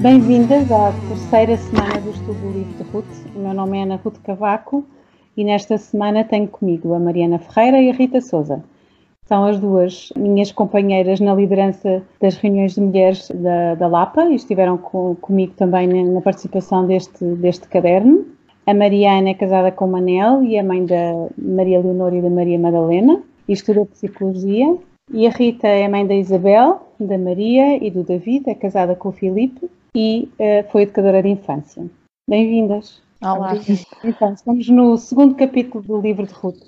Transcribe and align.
Bem-vindas 0.00 0.70
à 0.70 0.92
terceira 1.08 1.56
semana 1.56 2.00
do 2.00 2.10
Estudo 2.10 2.52
Livre 2.52 2.72
de 2.74 2.84
Ruth. 2.92 3.04
O 3.34 3.40
meu 3.40 3.52
nome 3.52 3.78
é 3.78 3.82
Ana 3.82 3.96
Ruth 3.96 4.18
Cavaco 4.22 4.84
e 5.36 5.42
nesta 5.42 5.76
semana 5.76 6.22
tenho 6.22 6.46
comigo 6.46 6.94
a 6.94 7.00
Mariana 7.00 7.40
Ferreira 7.40 7.82
e 7.82 7.90
a 7.90 7.92
Rita 7.92 8.20
Souza. 8.20 8.62
São 9.26 9.44
as 9.44 9.58
duas 9.58 10.12
minhas 10.16 10.52
companheiras 10.52 11.18
na 11.18 11.34
liderança 11.34 12.00
das 12.20 12.36
reuniões 12.36 12.76
de 12.76 12.80
mulheres 12.80 13.28
da, 13.34 13.74
da 13.74 13.88
Lapa 13.88 14.26
e 14.26 14.36
estiveram 14.36 14.78
com, 14.78 15.16
comigo 15.16 15.54
também 15.56 15.88
na, 15.88 16.12
na 16.12 16.20
participação 16.20 16.86
deste, 16.86 17.24
deste 17.24 17.66
caderno. 17.66 18.24
A 18.66 18.72
Mariana 18.72 19.30
é 19.30 19.34
casada 19.34 19.72
com 19.72 19.86
o 19.86 19.90
Manel 19.90 20.44
e 20.44 20.54
é 20.54 20.62
mãe 20.62 20.86
da 20.86 21.26
Maria 21.36 21.80
Leonor 21.80 22.14
e 22.14 22.22
da 22.22 22.30
Maria 22.30 22.58
Madalena 22.58 23.20
e 23.48 23.52
estuda 23.52 23.84
Psicologia. 23.84 24.76
E 25.12 25.26
a 25.26 25.30
Rita 25.30 25.66
é 25.66 25.88
mãe 25.88 26.06
da 26.06 26.14
Isabel, 26.14 26.82
da 27.00 27.18
Maria 27.18 27.84
e 27.84 27.90
do 27.90 28.04
David, 28.04 28.48
é 28.48 28.54
casada 28.54 28.94
com 28.94 29.08
o 29.08 29.12
Filipe 29.12 29.68
e 29.94 30.28
uh, 30.38 30.70
foi 30.70 30.82
educadora 30.82 31.22
de 31.22 31.28
infância. 31.28 31.84
Bem-vindas. 32.28 33.00
Olá. 33.20 33.54
Então, 34.04 34.32
estamos 34.32 34.68
no 34.68 34.96
segundo 34.96 35.34
capítulo 35.34 35.82
do 35.82 36.00
livro 36.00 36.26
de 36.26 36.32
Ruth. 36.32 36.64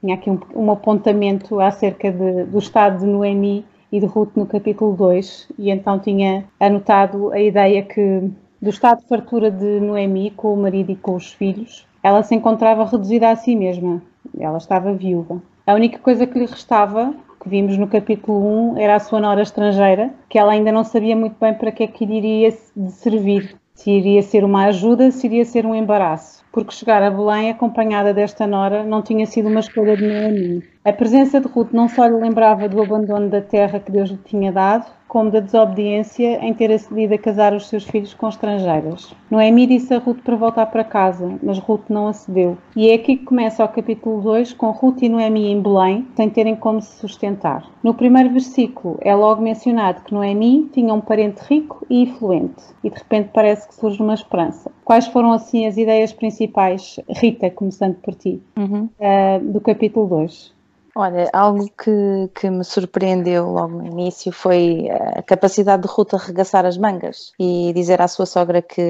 Tinha 0.00 0.14
aqui 0.14 0.30
um, 0.30 0.38
um 0.54 0.70
apontamento 0.70 1.58
acerca 1.60 2.10
de, 2.10 2.44
do 2.44 2.58
estado 2.58 2.98
de 2.98 3.06
Noemi 3.06 3.64
e 3.90 4.00
de 4.00 4.06
Ruth 4.06 4.36
no 4.36 4.46
capítulo 4.46 4.94
2 4.94 5.52
e 5.58 5.70
então 5.70 5.98
tinha 5.98 6.44
anotado 6.60 7.32
a 7.32 7.40
ideia 7.40 7.82
que 7.82 8.30
do 8.60 8.70
estado 8.70 9.00
de 9.00 9.08
fartura 9.08 9.50
de 9.50 9.80
Noemi 9.80 10.30
com 10.30 10.52
o 10.52 10.56
marido 10.56 10.90
e 10.90 10.96
com 10.96 11.14
os 11.14 11.32
filhos, 11.32 11.86
ela 12.02 12.22
se 12.22 12.34
encontrava 12.34 12.84
reduzida 12.84 13.30
a 13.30 13.36
si 13.36 13.54
mesma. 13.54 14.02
Ela 14.38 14.58
estava 14.58 14.92
viúva. 14.92 15.40
A 15.66 15.74
única 15.74 15.98
coisa 15.98 16.26
que 16.26 16.38
lhe 16.38 16.46
restava 16.46 17.14
que 17.46 17.50
vimos 17.50 17.78
no 17.78 17.86
capítulo 17.86 18.72
1 18.72 18.78
era 18.78 18.96
a 18.96 18.98
sua 18.98 19.20
nora 19.20 19.40
estrangeira, 19.40 20.12
que 20.28 20.36
ela 20.36 20.50
ainda 20.50 20.72
não 20.72 20.82
sabia 20.82 21.14
muito 21.14 21.36
bem 21.40 21.54
para 21.54 21.70
que 21.70 21.84
é 21.84 21.86
que 21.86 22.04
iria 22.04 22.50
servir. 22.88 23.56
Se 23.72 23.90
iria 23.90 24.20
ser 24.20 24.42
uma 24.42 24.64
ajuda, 24.64 25.12
se 25.12 25.28
iria 25.28 25.44
ser 25.44 25.64
um 25.64 25.74
embaraço. 25.74 26.44
Porque 26.50 26.72
chegar 26.72 27.02
a 27.04 27.10
Belém 27.10 27.50
acompanhada 27.50 28.12
desta 28.12 28.48
nora 28.48 28.82
não 28.82 29.00
tinha 29.00 29.26
sido 29.26 29.48
uma 29.48 29.60
escolha 29.60 29.96
de 29.96 30.08
Noemi. 30.08 30.64
A 30.84 30.92
presença 30.92 31.40
de 31.40 31.46
Ruth 31.46 31.72
não 31.72 31.88
só 31.88 32.06
lhe 32.06 32.16
lembrava 32.16 32.68
do 32.68 32.82
abandono 32.82 33.28
da 33.28 33.40
terra 33.40 33.78
que 33.78 33.92
Deus 33.92 34.10
lhe 34.10 34.18
tinha 34.24 34.50
dado, 34.50 34.86
como 35.08 35.30
da 35.30 35.40
desobediência 35.40 36.44
em 36.44 36.52
ter 36.52 36.70
acedido 36.72 37.14
a 37.14 37.18
casar 37.18 37.54
os 37.54 37.68
seus 37.68 37.84
filhos 37.84 38.14
com 38.14 38.28
estrangeiras. 38.28 39.14
Noemi 39.30 39.66
disse 39.66 39.94
a 39.94 39.98
Ruth 39.98 40.20
para 40.22 40.36
voltar 40.36 40.66
para 40.66 40.84
casa, 40.84 41.38
mas 41.42 41.58
Ruth 41.58 41.88
não 41.88 42.08
acedeu. 42.08 42.56
E 42.74 42.90
é 42.90 42.94
aqui 42.94 43.16
que 43.16 43.24
começa 43.24 43.64
o 43.64 43.68
capítulo 43.68 44.20
2, 44.20 44.52
com 44.54 44.70
Ruth 44.70 45.02
e 45.02 45.08
Noemi 45.08 45.50
em 45.50 45.60
Belém, 45.60 46.06
sem 46.16 46.28
terem 46.28 46.56
como 46.56 46.80
se 46.80 46.98
sustentar. 46.98 47.68
No 47.82 47.94
primeiro 47.94 48.30
versículo 48.30 48.98
é 49.00 49.14
logo 49.14 49.42
mencionado 49.42 50.02
que 50.02 50.12
Noemi 50.12 50.68
tinha 50.72 50.92
um 50.92 51.00
parente 51.00 51.40
rico 51.48 51.86
e 51.88 52.02
influente, 52.02 52.62
e 52.82 52.90
de 52.90 52.96
repente 52.96 53.30
parece 53.32 53.68
que 53.68 53.74
surge 53.74 54.02
uma 54.02 54.14
esperança. 54.14 54.70
Quais 54.84 55.06
foram 55.06 55.32
assim 55.32 55.66
as 55.66 55.76
ideias 55.76 56.12
principais, 56.12 56.98
Rita, 57.08 57.50
começando 57.50 57.96
por 57.96 58.14
ti, 58.14 58.42
uhum. 58.56 58.88
uh, 58.98 59.52
do 59.52 59.60
capítulo 59.60 60.06
2? 60.06 60.55
Olha, 60.98 61.28
algo 61.30 61.68
que, 61.76 62.30
que 62.34 62.48
me 62.48 62.64
surpreendeu 62.64 63.50
logo 63.50 63.76
no 63.76 63.86
início 63.86 64.32
foi 64.32 64.88
a 64.88 65.22
capacidade 65.22 65.82
de 65.82 65.88
Ruth 65.88 66.14
arregaçar 66.14 66.64
as 66.64 66.78
mangas 66.78 67.32
e 67.38 67.70
dizer 67.74 68.00
à 68.00 68.08
sua 68.08 68.24
sogra 68.24 68.62
que, 68.62 68.80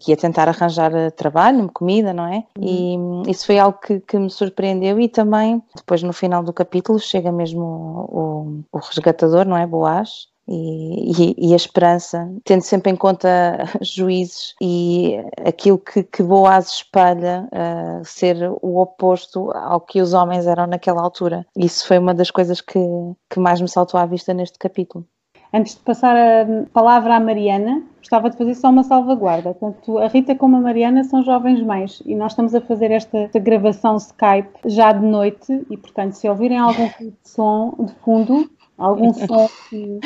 que 0.00 0.12
ia 0.12 0.16
tentar 0.16 0.48
arranjar 0.48 1.12
trabalho, 1.12 1.70
comida, 1.70 2.14
não 2.14 2.26
é? 2.26 2.44
Uhum. 2.58 3.22
E 3.26 3.30
isso 3.30 3.44
foi 3.44 3.58
algo 3.58 3.78
que, 3.78 4.00
que, 4.00 4.18
me 4.18 4.30
surpreendeu 4.30 4.98
e 4.98 5.10
também, 5.10 5.62
depois 5.76 6.02
no 6.02 6.14
final 6.14 6.42
do 6.42 6.54
capítulo, 6.54 6.98
chega 6.98 7.30
mesmo 7.30 7.62
o, 7.62 8.64
o 8.72 8.78
resgatador, 8.78 9.44
não 9.44 9.56
é? 9.56 9.66
Boaz, 9.66 10.28
e, 10.48 11.34
e, 11.36 11.50
e, 11.50 11.52
a 11.52 11.56
esperança, 11.56 12.28
tendo 12.44 12.62
sempre 12.62 12.90
em 12.90 12.96
conta 12.96 13.28
juízes 13.80 14.54
e 14.60 15.16
aquilo 15.46 15.78
que, 15.78 16.02
que 16.02 16.22
Boaz 16.22 16.68
espalha 16.68 17.48
uh, 17.52 18.04
ser 18.04 18.36
o 18.60 18.80
oposto 18.80 19.50
ao 19.52 19.80
que 19.80 20.00
os 20.00 20.12
homens 20.12 20.46
eram 20.46 20.66
naquela 20.66 21.02
altura. 21.02 21.46
Isso 21.56 21.86
foi 21.86 21.98
uma 21.98 22.14
das 22.14 22.30
coisas 22.30 22.60
que, 22.60 22.78
que 23.30 23.38
mais 23.38 23.60
me 23.60 23.68
saltou 23.68 23.98
à 23.98 24.06
vista 24.06 24.34
neste 24.34 24.58
capítulo. 24.58 25.06
Antes 25.54 25.74
de 25.74 25.80
passar 25.80 26.16
a 26.16 26.46
palavra 26.72 27.16
à 27.16 27.20
Mariana, 27.20 27.82
gostava 27.98 28.30
de 28.30 28.38
fazer 28.38 28.54
só 28.54 28.70
uma 28.70 28.82
salvaguarda. 28.82 29.52
Tanto 29.52 29.98
a 29.98 30.06
Rita 30.08 30.34
como 30.34 30.56
a 30.56 30.60
Mariana 30.60 31.04
são 31.04 31.22
jovens 31.22 31.62
mães 31.62 32.02
e 32.06 32.14
nós 32.14 32.32
estamos 32.32 32.54
a 32.54 32.60
fazer 32.62 32.90
esta, 32.90 33.18
esta 33.18 33.38
gravação 33.38 33.96
Skype 33.96 34.48
já 34.64 34.92
de 34.92 35.04
noite 35.04 35.62
e, 35.70 35.76
portanto, 35.76 36.14
se 36.14 36.26
ouvirem 36.26 36.56
algum 36.56 36.86
de 36.98 37.12
som 37.22 37.74
de 37.78 37.92
fundo, 37.96 38.50
algum 38.78 39.12
som 39.12 39.46
que 39.68 40.00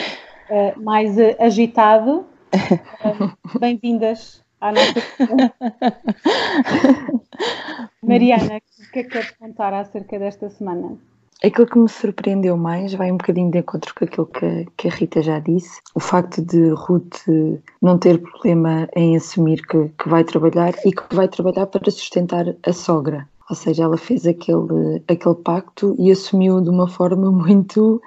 uh, 0.51 0.83
mais 0.83 1.17
uh, 1.17 1.37
agitado. 1.39 2.27
Uh, 2.55 3.59
Bem-vindas 3.59 4.43
à 4.61 4.73
nossa. 4.73 4.93
Mariana, 8.03 8.57
o 8.57 8.93
que 8.93 9.01
é 9.01 9.03
que 9.03 9.11
queres 9.11 9.31
contar 9.33 9.75
acerca 9.75 10.19
desta 10.19 10.49
semana? 10.49 10.97
Aquilo 11.45 11.67
que 11.67 11.79
me 11.79 11.89
surpreendeu 11.89 12.57
mais 12.57 12.95
vai 12.95 13.13
um 13.13 13.19
bocadinho 13.19 13.51
de 13.51 13.59
encontro 13.59 13.95
com 13.95 14.07
aquilo 14.07 14.27
que, 14.27 14.67
que 14.77 14.89
a 14.89 14.91
Rita 14.91 15.23
já 15.23 15.39
disse. 15.39 15.81
O 15.95 16.01
facto 16.01 16.41
de 16.41 16.71
Ruth 16.71 17.27
não 17.83 17.99
ter 17.99 18.23
problema 18.23 18.89
em 18.97 19.17
assumir 19.17 19.61
que, 19.67 19.91
que 19.99 20.09
vai 20.09 20.25
trabalhar 20.25 20.73
e 20.85 20.93
que 20.93 21.15
vai 21.15 21.29
trabalhar 21.29 21.67
para 21.67 21.91
sustentar 21.91 22.47
a 22.63 22.73
sogra. 22.73 23.29
Ou 23.51 23.55
seja, 23.55 23.85
ela 23.85 23.99
fez 23.99 24.27
aquele, 24.27 25.03
aquele 25.07 25.35
pacto 25.37 25.95
e 25.99 26.11
assumiu 26.11 26.61
de 26.61 26.71
uma 26.71 26.89
forma 26.89 27.31
muito 27.47 28.01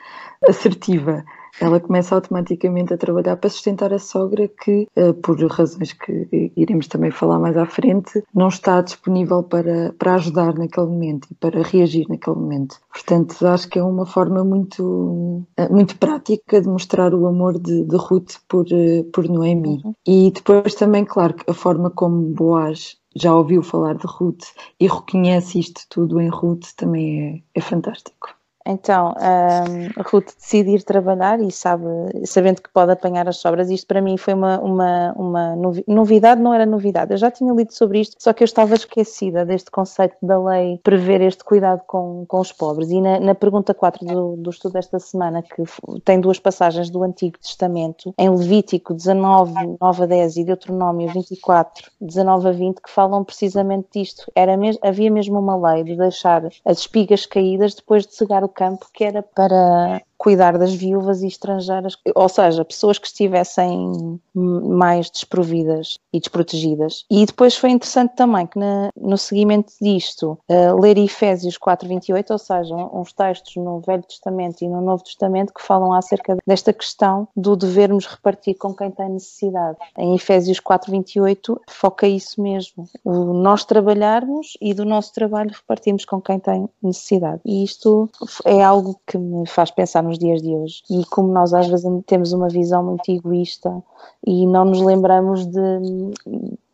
assertiva 0.47 1.23
ela 1.59 1.79
começa 1.79 2.15
automaticamente 2.15 2.93
a 2.93 2.97
trabalhar 2.97 3.37
para 3.37 3.49
sustentar 3.49 3.93
a 3.93 3.99
sogra 3.99 4.47
que, 4.47 4.87
eh, 4.95 5.13
por 5.13 5.39
razões 5.51 5.93
que 5.93 6.51
iremos 6.55 6.87
também 6.87 7.11
falar 7.11 7.39
mais 7.39 7.57
à 7.57 7.65
frente, 7.65 8.23
não 8.33 8.47
está 8.47 8.81
disponível 8.81 9.43
para, 9.43 9.93
para 9.97 10.15
ajudar 10.15 10.53
naquele 10.53 10.87
momento 10.87 11.27
e 11.31 11.35
para 11.35 11.61
reagir 11.61 12.05
naquele 12.09 12.35
momento. 12.35 12.79
Portanto, 12.91 13.45
acho 13.47 13.69
que 13.69 13.79
é 13.79 13.83
uma 13.83 14.05
forma 14.05 14.43
muito, 14.43 15.45
eh, 15.57 15.69
muito 15.69 15.97
prática 15.97 16.61
de 16.61 16.67
mostrar 16.67 17.13
o 17.13 17.27
amor 17.27 17.59
de, 17.59 17.83
de 17.83 17.95
Ruth 17.95 18.35
por, 18.47 18.65
eh, 18.71 19.03
por 19.11 19.27
Noemi. 19.27 19.81
Uhum. 19.83 19.93
E 20.07 20.31
depois 20.31 20.75
também, 20.75 21.05
claro, 21.05 21.35
a 21.47 21.53
forma 21.53 21.89
como 21.89 22.33
Boaz 22.33 22.97
já 23.15 23.33
ouviu 23.33 23.61
falar 23.63 23.95
de 23.95 24.05
Ruth 24.05 24.45
e 24.79 24.87
reconhece 24.87 25.59
isto 25.59 25.81
tudo 25.89 26.21
em 26.21 26.29
Ruth 26.29 26.67
também 26.75 27.43
é, 27.53 27.59
é 27.59 27.61
fantástico. 27.61 28.38
Então, 28.69 29.15
um, 29.17 30.03
Ruth 30.03 30.35
decide 30.37 30.75
ir 30.75 30.83
trabalhar 30.83 31.41
e 31.41 31.51
sabe, 31.51 31.85
sabendo 32.23 32.61
que 32.61 32.69
pode 32.69 32.91
apanhar 32.91 33.27
as 33.27 33.37
sobras, 33.37 33.71
isto 33.71 33.87
para 33.87 33.99
mim 33.99 34.15
foi 34.15 34.35
uma, 34.35 34.59
uma, 34.59 35.13
uma 35.13 35.55
novidade, 35.87 36.39
não 36.39 36.53
era 36.53 36.67
novidade, 36.67 37.11
eu 37.11 37.17
já 37.17 37.31
tinha 37.31 37.51
lido 37.51 37.73
sobre 37.73 38.01
isto, 38.01 38.15
só 38.19 38.31
que 38.31 38.43
eu 38.43 38.45
estava 38.45 38.75
esquecida 38.75 39.43
deste 39.43 39.71
conceito 39.71 40.15
da 40.21 40.39
lei 40.39 40.79
prever 40.83 41.19
este 41.21 41.43
cuidado 41.43 41.81
com, 41.87 42.25
com 42.27 42.39
os 42.39 42.51
pobres. 42.51 42.91
E 42.91 43.01
na, 43.01 43.19
na 43.19 43.33
pergunta 43.33 43.73
4 43.73 44.05
do, 44.05 44.35
do 44.37 44.51
estudo 44.51 44.73
desta 44.73 44.99
semana, 44.99 45.41
que 45.41 45.63
tem 46.05 46.21
duas 46.21 46.37
passagens 46.37 46.91
do 46.91 47.01
Antigo 47.01 47.39
Testamento, 47.39 48.13
em 48.19 48.29
Levítico 48.29 48.93
19, 48.93 49.77
9 49.81 50.03
a 50.03 50.05
10 50.05 50.37
e 50.37 50.43
Deuteronômio 50.43 51.11
24, 51.11 51.89
19 51.99 52.47
a 52.47 52.51
20, 52.51 52.81
que 52.81 52.89
falam 52.91 53.23
precisamente 53.23 53.87
disto. 53.95 54.31
Era 54.35 54.55
mes 54.55 54.77
havia 54.83 55.09
mesmo 55.09 55.39
uma 55.39 55.71
lei 55.71 55.83
de 55.83 55.95
deixar 55.95 56.45
as 56.63 56.79
espigas 56.79 57.25
caídas 57.25 57.73
depois 57.73 58.05
de 58.05 58.13
cegar 58.13 58.43
o 58.43 58.49
campo 58.59 58.87
que 58.93 59.05
era 59.05 59.21
para 59.23 60.01
cuidar 60.19 60.57
das 60.57 60.73
viúvas 60.73 61.23
e 61.23 61.27
estrangeiras, 61.27 61.97
ou 62.13 62.27
seja, 62.27 62.65
pessoas 62.65 62.99
que 62.99 63.07
estivessem 63.07 64.19
mais 64.35 65.09
desprovidas 65.09 65.97
e 66.11 66.19
desprotegidas. 66.19 67.05
E 67.09 67.25
depois 67.25 67.55
foi 67.55 67.69
interessante 67.69 68.15
também 68.15 68.45
que 68.45 68.59
na, 68.59 68.89
no 68.97 69.17
seguimento 69.17 69.71
disto, 69.81 70.37
uh, 70.49 70.79
ler 70.79 70.97
Efésios 70.97 71.57
4.28, 71.57 72.31
ou 72.31 72.37
seja, 72.37 72.75
uns 72.75 73.13
textos 73.13 73.55
no 73.55 73.79
Velho 73.79 74.03
Testamento 74.03 74.61
e 74.61 74.67
no 74.67 74.81
Novo 74.81 75.05
Testamento 75.05 75.53
que 75.53 75.63
falam 75.63 75.93
acerca 75.93 76.37
desta 76.45 76.73
questão 76.73 77.29
do 77.33 77.55
devermos 77.55 78.05
repartir 78.05 78.55
com 78.57 78.73
quem 78.73 78.91
tem 78.91 79.09
necessidade. 79.09 79.77
Em 79.97 80.15
Efésios 80.15 80.59
4.28 80.59 81.57
foca 81.69 82.05
isso 82.05 82.41
mesmo, 82.41 82.89
o 83.05 83.33
nós 83.33 83.63
trabalharmos 83.63 84.57
e 84.59 84.73
do 84.73 84.83
nosso 84.83 85.13
trabalho 85.13 85.51
repartirmos 85.51 86.03
com 86.03 86.19
quem 86.19 86.39
tem 86.39 86.67
necessidade. 86.83 87.39
E 87.45 87.63
isto 87.63 88.09
é 88.43 88.61
algo 88.61 88.99
que 89.07 89.17
me 89.17 89.47
faz 89.47 89.71
pensar 89.71 90.08
nos 90.09 90.19
dias 90.19 90.41
de 90.41 90.49
hoje. 90.49 90.81
E 90.89 91.05
como 91.05 91.31
nós 91.31 91.53
às 91.53 91.67
vezes 91.67 91.85
temos 92.05 92.33
uma 92.33 92.49
visão 92.49 92.83
muito 92.83 93.09
egoísta 93.09 93.81
e 94.25 94.45
não 94.47 94.65
nos 94.65 94.81
lembramos 94.81 95.45
de, 95.45 95.79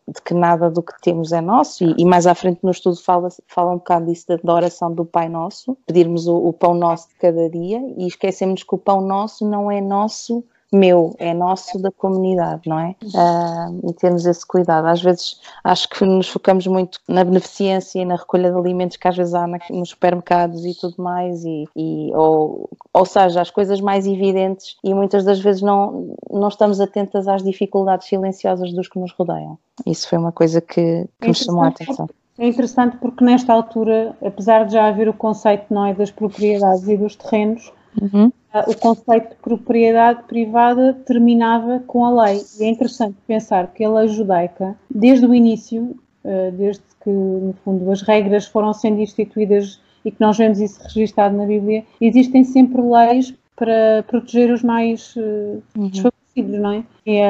de 0.08 0.22
que 0.24 0.34
nada 0.34 0.70
do 0.70 0.82
que 0.82 0.92
temos 1.00 1.32
é 1.32 1.40
nosso, 1.40 1.84
e, 1.84 1.94
e, 1.98 2.04
mais 2.04 2.26
à 2.26 2.34
frente 2.34 2.60
no 2.62 2.70
estudo 2.70 2.96
fala, 2.96 3.28
fala 3.46 3.72
um 3.72 3.76
bocado 3.76 4.06
disso 4.06 4.26
da, 4.28 4.36
da 4.36 4.54
oração 4.54 4.92
do 4.92 5.04
Pai 5.04 5.28
Nosso, 5.28 5.76
pedirmos 5.86 6.26
o, 6.26 6.36
o, 6.36 6.52
pão 6.52 6.74
nosso 6.74 7.08
de 7.08 7.14
cada 7.16 7.48
dia 7.50 7.80
e 7.96 8.06
esquecemos 8.06 8.62
que 8.62 8.74
o 8.74 8.78
pão 8.78 9.00
nosso 9.00 9.48
não 9.48 9.70
é 9.70 9.80
nosso 9.80 10.44
meu, 10.72 11.14
é 11.18 11.32
nosso 11.32 11.80
da 11.80 11.90
comunidade, 11.90 12.62
não 12.66 12.78
é? 12.78 12.94
Uh, 13.02 13.90
e 13.90 13.92
temos 13.94 14.26
esse 14.26 14.44
cuidado. 14.46 14.86
Às 14.86 15.00
vezes 15.00 15.40
acho 15.62 15.88
que 15.88 16.04
nos 16.04 16.28
focamos 16.28 16.66
muito 16.66 17.00
na 17.08 17.24
beneficência 17.24 18.00
e 18.00 18.04
na 18.04 18.16
recolha 18.16 18.50
de 18.50 18.58
alimentos 18.58 18.96
que 18.96 19.06
às 19.06 19.16
vezes 19.16 19.34
há 19.34 19.46
nos 19.70 19.90
supermercados 19.90 20.64
e 20.64 20.74
tudo 20.74 21.02
mais, 21.02 21.44
e, 21.44 21.68
e 21.76 22.10
ou, 22.14 22.68
ou 22.92 23.06
seja, 23.06 23.40
as 23.40 23.50
coisas 23.50 23.80
mais 23.80 24.06
evidentes 24.06 24.76
e 24.82 24.92
muitas 24.92 25.24
das 25.24 25.40
vezes 25.40 25.62
não, 25.62 26.16
não 26.30 26.48
estamos 26.48 26.80
atentas 26.80 27.28
às 27.28 27.42
dificuldades 27.42 28.08
silenciosas 28.08 28.72
dos 28.72 28.88
que 28.88 28.98
nos 28.98 29.12
rodeiam. 29.12 29.58
Isso 29.86 30.08
foi 30.08 30.18
uma 30.18 30.32
coisa 30.32 30.60
que, 30.60 31.06
que 31.20 31.28
me 31.28 31.34
chamou 31.34 31.62
a 31.62 31.68
atenção. 31.68 32.08
É 32.38 32.46
interessante 32.46 32.98
porque 32.98 33.24
nesta 33.24 33.52
altura, 33.52 34.14
apesar 34.22 34.66
de 34.66 34.74
já 34.74 34.86
haver 34.86 35.08
o 35.08 35.14
conceito 35.14 35.72
não 35.72 35.86
é, 35.86 35.94
das 35.94 36.10
propriedades 36.10 36.86
e 36.86 36.96
dos 36.96 37.16
terrenos, 37.16 37.72
uhum. 38.00 38.26
uh, 38.26 38.70
o 38.70 38.76
conceito 38.76 39.30
de 39.30 39.36
propriedade 39.36 40.22
privada 40.24 40.92
terminava 41.06 41.82
com 41.86 42.04
a 42.04 42.24
lei. 42.24 42.42
E 42.58 42.64
é 42.64 42.68
interessante 42.68 43.16
pensar 43.26 43.72
que 43.72 43.84
a 43.84 43.90
lei 43.90 44.08
judaica, 44.08 44.76
desde 44.90 45.26
o 45.26 45.34
início, 45.34 45.96
uh, 46.24 46.52
desde 46.52 46.82
que, 47.02 47.10
no 47.10 47.54
fundo, 47.64 47.90
as 47.90 48.02
regras 48.02 48.46
foram 48.46 48.72
sendo 48.72 49.00
instituídas 49.00 49.80
e 50.04 50.10
que 50.10 50.20
nós 50.20 50.36
vemos 50.36 50.60
isso 50.60 50.80
registado 50.82 51.36
na 51.36 51.46
Bíblia, 51.46 51.84
existem 52.00 52.44
sempre 52.44 52.80
leis 52.80 53.34
para 53.56 54.04
proteger 54.06 54.52
os 54.52 54.62
mais 54.62 55.14
uh, 55.16 55.62
uhum. 55.76 55.88
desfavorecidos, 55.88 56.60
não 56.60 56.72
é? 56.72 56.84
E, 57.06 57.20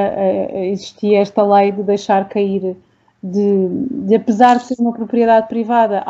existia 0.73 1.21
esta 1.21 1.43
lei 1.43 1.71
de 1.73 1.83
deixar 1.83 2.29
cair 2.29 2.77
de, 3.31 4.07
de, 4.07 4.15
apesar 4.15 4.57
de 4.57 4.65
ser 4.65 4.77
uma 4.79 4.93
propriedade 4.93 5.49
privada, 5.49 6.05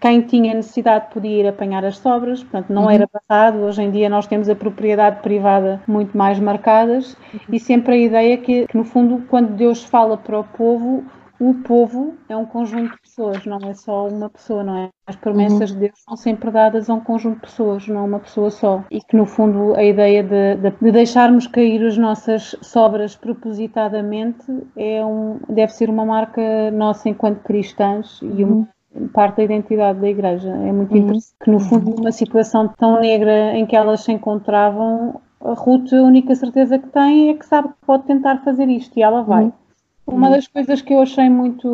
quem 0.00 0.20
tinha 0.20 0.54
necessidade 0.54 1.06
podia 1.12 1.40
ir 1.42 1.46
apanhar 1.46 1.84
as 1.84 1.98
sobras, 1.98 2.42
portanto 2.42 2.72
não 2.72 2.84
uhum. 2.84 2.90
era 2.90 3.08
passado. 3.08 3.58
Hoje 3.58 3.82
em 3.82 3.90
dia 3.90 4.08
nós 4.08 4.26
temos 4.26 4.48
a 4.48 4.54
propriedade 4.54 5.20
privada 5.20 5.80
muito 5.86 6.16
mais 6.16 6.38
marcadas 6.38 7.16
uhum. 7.32 7.40
e 7.52 7.60
sempre 7.60 7.94
a 7.94 7.98
ideia 7.98 8.36
que, 8.38 8.66
que, 8.66 8.76
no 8.76 8.84
fundo, 8.84 9.24
quando 9.28 9.54
Deus 9.54 9.82
fala 9.82 10.16
para 10.16 10.38
o 10.38 10.44
povo, 10.44 11.04
o 11.40 11.54
povo 11.54 12.14
é 12.28 12.36
um 12.36 12.46
conjunto 12.46 12.92
de 12.92 13.00
pessoas, 13.00 13.44
não 13.44 13.58
é 13.58 13.74
só 13.74 14.08
uma 14.08 14.30
pessoa, 14.30 14.62
não 14.62 14.76
é? 14.76 14.88
As 15.06 15.16
promessas 15.16 15.70
uhum. 15.70 15.76
de 15.76 15.80
Deus 15.88 15.98
são 16.08 16.16
sempre 16.16 16.50
dadas 16.50 16.88
a 16.88 16.94
um 16.94 17.00
conjunto 17.00 17.36
de 17.36 17.40
pessoas, 17.42 17.86
não 17.88 18.00
a 18.00 18.04
uma 18.04 18.20
pessoa 18.20 18.50
só. 18.50 18.84
E 18.90 19.00
que, 19.00 19.16
no 19.16 19.26
fundo, 19.26 19.74
a 19.74 19.82
ideia 19.82 20.22
de, 20.22 20.56
de, 20.56 20.70
de 20.70 20.92
deixarmos 20.92 21.46
cair 21.46 21.84
as 21.84 21.98
nossas 21.98 22.56
sobras 22.62 23.16
propositadamente 23.16 24.44
é 24.76 25.04
um, 25.04 25.38
deve 25.48 25.72
ser 25.72 25.90
uma 25.90 26.06
marca 26.06 26.70
nossa 26.70 27.08
enquanto 27.08 27.42
cristãs 27.42 28.20
e 28.22 28.44
uma 28.44 28.68
uhum. 28.94 29.08
parte 29.08 29.38
da 29.38 29.44
identidade 29.44 30.00
da 30.00 30.08
Igreja. 30.08 30.50
É 30.50 30.72
muito 30.72 30.92
uhum. 30.92 30.98
interessante 30.98 31.34
que, 31.42 31.50
no 31.50 31.60
fundo, 31.60 31.90
numa 31.96 32.12
situação 32.12 32.68
tão 32.78 33.00
negra 33.00 33.56
em 33.56 33.66
que 33.66 33.76
elas 33.76 34.04
se 34.04 34.12
encontravam, 34.12 35.20
a 35.40 35.52
Ruth, 35.52 35.92
a 35.92 36.02
única 36.02 36.34
certeza 36.34 36.78
que 36.78 36.88
tem 36.88 37.30
é 37.30 37.34
que 37.34 37.44
sabe 37.44 37.68
que 37.68 37.74
pode 37.86 38.04
tentar 38.04 38.38
fazer 38.38 38.68
isto 38.68 38.96
e 38.98 39.02
ela 39.02 39.22
vai. 39.22 39.52
Uma 40.06 40.28
das 40.28 40.46
coisas 40.46 40.82
que 40.82 40.92
eu 40.92 41.00
achei 41.00 41.30
muito 41.30 41.66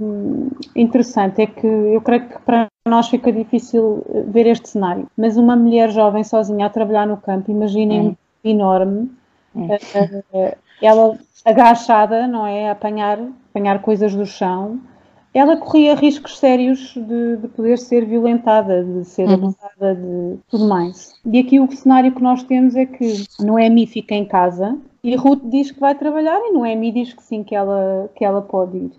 hum, 0.00 0.48
interessante 0.74 1.42
é 1.42 1.46
que 1.46 1.66
eu 1.66 2.00
creio 2.00 2.28
que 2.28 2.38
para 2.40 2.68
nós 2.86 3.08
fica 3.08 3.32
difícil 3.32 4.04
eh, 4.08 4.22
ver 4.22 4.46
este 4.46 4.68
cenário, 4.68 5.08
mas 5.16 5.36
uma 5.36 5.56
mulher 5.56 5.90
jovem 5.90 6.22
sozinha 6.22 6.66
a 6.66 6.70
trabalhar 6.70 7.06
no 7.06 7.16
campo, 7.16 7.50
imaginem 7.50 8.00
um 8.00 8.16
enorme, 8.44 9.10
é. 10.32 10.56
ela 10.80 11.18
agachada, 11.44 12.26
não 12.26 12.46
é? 12.46 12.68
A 12.68 12.72
apanhar, 12.72 13.18
apanhar 13.50 13.82
coisas 13.82 14.14
do 14.14 14.26
chão, 14.26 14.80
ela 15.34 15.56
corria 15.56 15.94
riscos 15.94 16.38
sérios 16.38 16.94
de, 16.94 17.36
de 17.38 17.48
poder 17.48 17.78
ser 17.78 18.04
violentada, 18.04 18.84
de 18.84 19.04
ser 19.04 19.26
uhum. 19.26 19.34
abusada, 19.34 19.94
de 19.94 20.38
tudo 20.48 20.68
mais. 20.68 21.14
E 21.24 21.38
aqui 21.38 21.58
o 21.58 21.70
cenário 21.72 22.12
que 22.12 22.22
nós 22.22 22.42
temos 22.42 22.76
é 22.76 22.84
que 22.84 23.24
Noemi 23.40 23.86
fica 23.86 24.14
em 24.14 24.24
casa 24.24 24.78
e 25.02 25.16
Ruth 25.16 25.42
diz 25.44 25.70
que 25.70 25.80
vai 25.80 25.94
trabalhar 25.94 26.38
e 26.40 26.52
Noemi 26.52 26.92
diz 26.92 27.12
que 27.12 27.22
sim, 27.22 27.42
que 27.42 27.54
ela, 27.54 28.10
que 28.14 28.24
ela 28.24 28.40
pode 28.40 28.76
ir. 28.76 28.92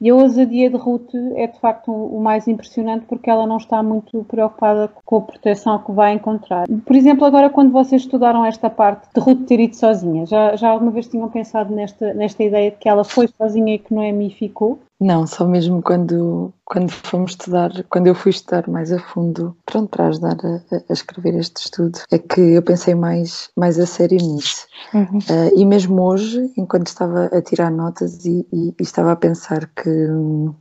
E 0.00 0.10
a 0.10 0.14
ousadia 0.14 0.70
de 0.70 0.76
Ruth 0.76 1.12
é 1.34 1.48
de 1.48 1.58
facto 1.58 1.90
o 1.90 2.20
mais 2.20 2.46
impressionante 2.46 3.04
porque 3.06 3.28
ela 3.28 3.46
não 3.46 3.56
está 3.56 3.82
muito 3.82 4.22
preocupada 4.24 4.88
com 5.04 5.16
a 5.16 5.20
proteção 5.20 5.76
que 5.80 5.90
vai 5.90 6.12
encontrar. 6.12 6.68
Por 6.68 6.94
exemplo, 6.94 7.24
agora 7.24 7.50
quando 7.50 7.72
vocês 7.72 8.02
estudaram 8.02 8.44
esta 8.44 8.70
parte 8.70 9.08
de 9.12 9.20
Ruth 9.20 9.44
ter 9.46 9.58
ido 9.58 9.74
sozinha, 9.74 10.24
já, 10.24 10.54
já 10.54 10.68
alguma 10.68 10.92
vez 10.92 11.08
tinham 11.08 11.28
pensado 11.28 11.74
nesta, 11.74 12.14
nesta 12.14 12.44
ideia 12.44 12.70
de 12.70 12.76
que 12.76 12.88
ela 12.88 13.02
foi 13.02 13.26
sozinha 13.26 13.74
e 13.74 13.78
que 13.78 13.92
Noemi 13.92 14.30
ficou? 14.30 14.78
Não, 15.00 15.26
só 15.26 15.46
mesmo 15.46 15.80
quando, 15.80 16.52
quando 16.64 16.90
fomos 16.90 17.32
estudar, 17.32 17.70
quando 17.88 18.08
eu 18.08 18.14
fui 18.16 18.30
estudar 18.30 18.68
mais 18.68 18.90
a 18.90 18.98
fundo, 18.98 19.56
pronto, 19.64 19.88
para 19.88 20.08
ajudar 20.08 20.36
a, 20.44 20.76
a 20.76 20.92
escrever 20.92 21.36
este 21.36 21.58
estudo, 21.58 22.00
é 22.10 22.18
que 22.18 22.40
eu 22.40 22.62
pensei 22.62 22.96
mais, 22.96 23.48
mais 23.56 23.78
a 23.78 23.86
sério 23.86 24.18
nisso. 24.18 24.66
Uhum. 24.92 25.18
Uh, 25.18 25.56
e 25.56 25.64
mesmo 25.64 26.02
hoje, 26.02 26.52
enquanto 26.56 26.88
estava 26.88 27.26
a 27.26 27.40
tirar 27.40 27.70
notas 27.70 28.24
e, 28.24 28.44
e, 28.52 28.68
e, 28.70 28.82
estava 28.82 29.12
a 29.12 29.16
pensar 29.16 29.68
que, 29.68 30.08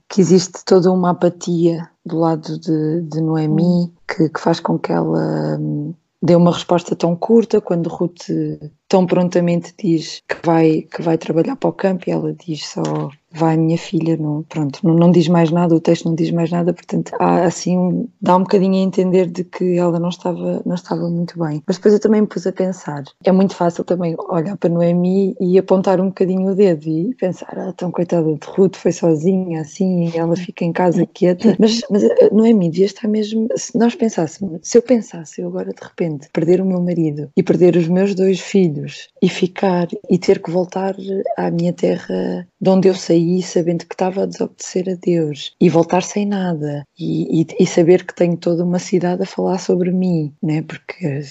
que 0.07 0.21
existe 0.21 0.63
toda 0.63 0.91
uma 0.91 1.11
apatia 1.11 1.89
do 2.05 2.19
lado 2.19 2.59
de, 2.59 3.01
de 3.01 3.19
Noemi, 3.19 3.63
uhum. 3.63 3.91
que, 4.07 4.29
que 4.29 4.39
faz 4.39 4.59
com 4.59 4.77
que 4.77 4.91
ela 4.91 5.57
hum, 5.59 5.95
dê 6.21 6.35
uma 6.35 6.51
resposta 6.51 6.95
tão 6.95 7.15
curta 7.15 7.59
quando 7.59 7.89
Ruth 7.89 8.29
tão 8.87 9.05
prontamente 9.05 9.73
diz 9.77 10.23
que 10.27 10.35
vai, 10.43 10.81
que 10.81 11.01
vai 11.01 11.17
trabalhar 11.17 11.55
para 11.55 11.69
o 11.69 11.73
campo 11.73 12.05
e 12.07 12.11
ela 12.11 12.33
diz 12.33 12.65
só 12.67 13.09
vai 13.31 13.57
minha 13.57 13.77
filha, 13.77 14.17
não, 14.17 14.43
pronto, 14.43 14.79
não, 14.83 14.95
não 14.95 15.11
diz 15.11 15.27
mais 15.27 15.51
nada, 15.51 15.75
o 15.75 15.79
texto 15.79 16.05
não 16.05 16.15
diz 16.15 16.31
mais 16.31 16.49
nada, 16.49 16.73
portanto 16.73 17.11
há 17.19 17.43
assim, 17.43 18.07
dá 18.21 18.35
um 18.37 18.41
bocadinho 18.41 18.75
a 18.75 18.79
entender 18.79 19.27
de 19.27 19.43
que 19.43 19.77
ela 19.77 19.99
não 19.99 20.09
estava, 20.09 20.61
não 20.65 20.75
estava 20.75 21.09
muito 21.09 21.37
bem. 21.37 21.61
Mas 21.67 21.75
depois 21.75 21.93
eu 21.93 21.99
também 21.99 22.21
me 22.21 22.27
pus 22.27 22.47
a 22.47 22.51
pensar, 22.51 23.03
é 23.23 23.31
muito 23.31 23.55
fácil 23.55 23.83
também 23.83 24.15
olhar 24.29 24.57
para 24.57 24.69
Noemi 24.69 25.35
e 25.39 25.57
apontar 25.57 25.99
um 25.99 26.07
bocadinho 26.07 26.51
o 26.51 26.55
dedo 26.55 26.87
e 26.87 27.13
pensar, 27.15 27.53
ah, 27.57 27.73
tão 27.73 27.91
coitada 27.91 28.33
de 28.33 28.47
Ruth, 28.47 28.75
foi 28.75 28.91
sozinha 28.91 29.61
assim, 29.61 30.11
ela 30.17 30.35
fica 30.35 30.63
em 30.63 30.71
casa 30.71 31.05
quieta, 31.05 31.55
mas, 31.59 31.81
mas 31.89 32.03
eh, 32.03 32.29
Noemi 32.31 32.69
devia 32.69 32.85
estar 32.85 33.07
mesmo, 33.07 33.47
se 33.55 33.77
nós 33.77 33.93
pensássemos, 33.93 34.59
se 34.63 34.77
eu 34.77 34.81
pensasse 34.81 35.41
eu 35.41 35.47
agora 35.47 35.71
de 35.71 35.83
repente 35.83 36.29
perder 36.31 36.61
o 36.61 36.65
meu 36.65 36.81
marido 36.81 37.29
e 37.35 37.43
perder 37.43 37.75
os 37.75 37.87
meus 37.87 38.15
dois 38.15 38.39
filhos 38.39 38.76
e 39.21 39.29
ficar 39.29 39.88
e 40.09 40.18
ter 40.18 40.41
que 40.41 40.51
voltar 40.51 40.95
à 41.38 41.50
minha 41.51 41.74
terra 41.74 42.47
de 42.59 42.69
onde 42.69 42.88
eu 42.88 42.95
saí 42.95 43.41
sabendo 43.41 43.85
que 43.85 43.94
estava 43.94 44.24
a 44.24 44.25
desobedecer 44.25 44.89
a 44.89 44.95
Deus 44.95 45.56
e 45.59 45.69
voltar 45.69 46.03
sem 46.03 46.25
nada 46.25 46.83
e, 46.97 47.41
e, 47.41 47.47
e 47.59 47.65
saber 47.65 48.06
que 48.06 48.15
tenho 48.15 48.38
toda 48.38 48.63
uma 48.63 48.79
cidade 48.79 49.24
a 49.24 49.25
falar 49.25 49.57
sobre 49.57 49.91
mim, 49.91 50.33
né? 50.41 50.62
porque 50.62 51.21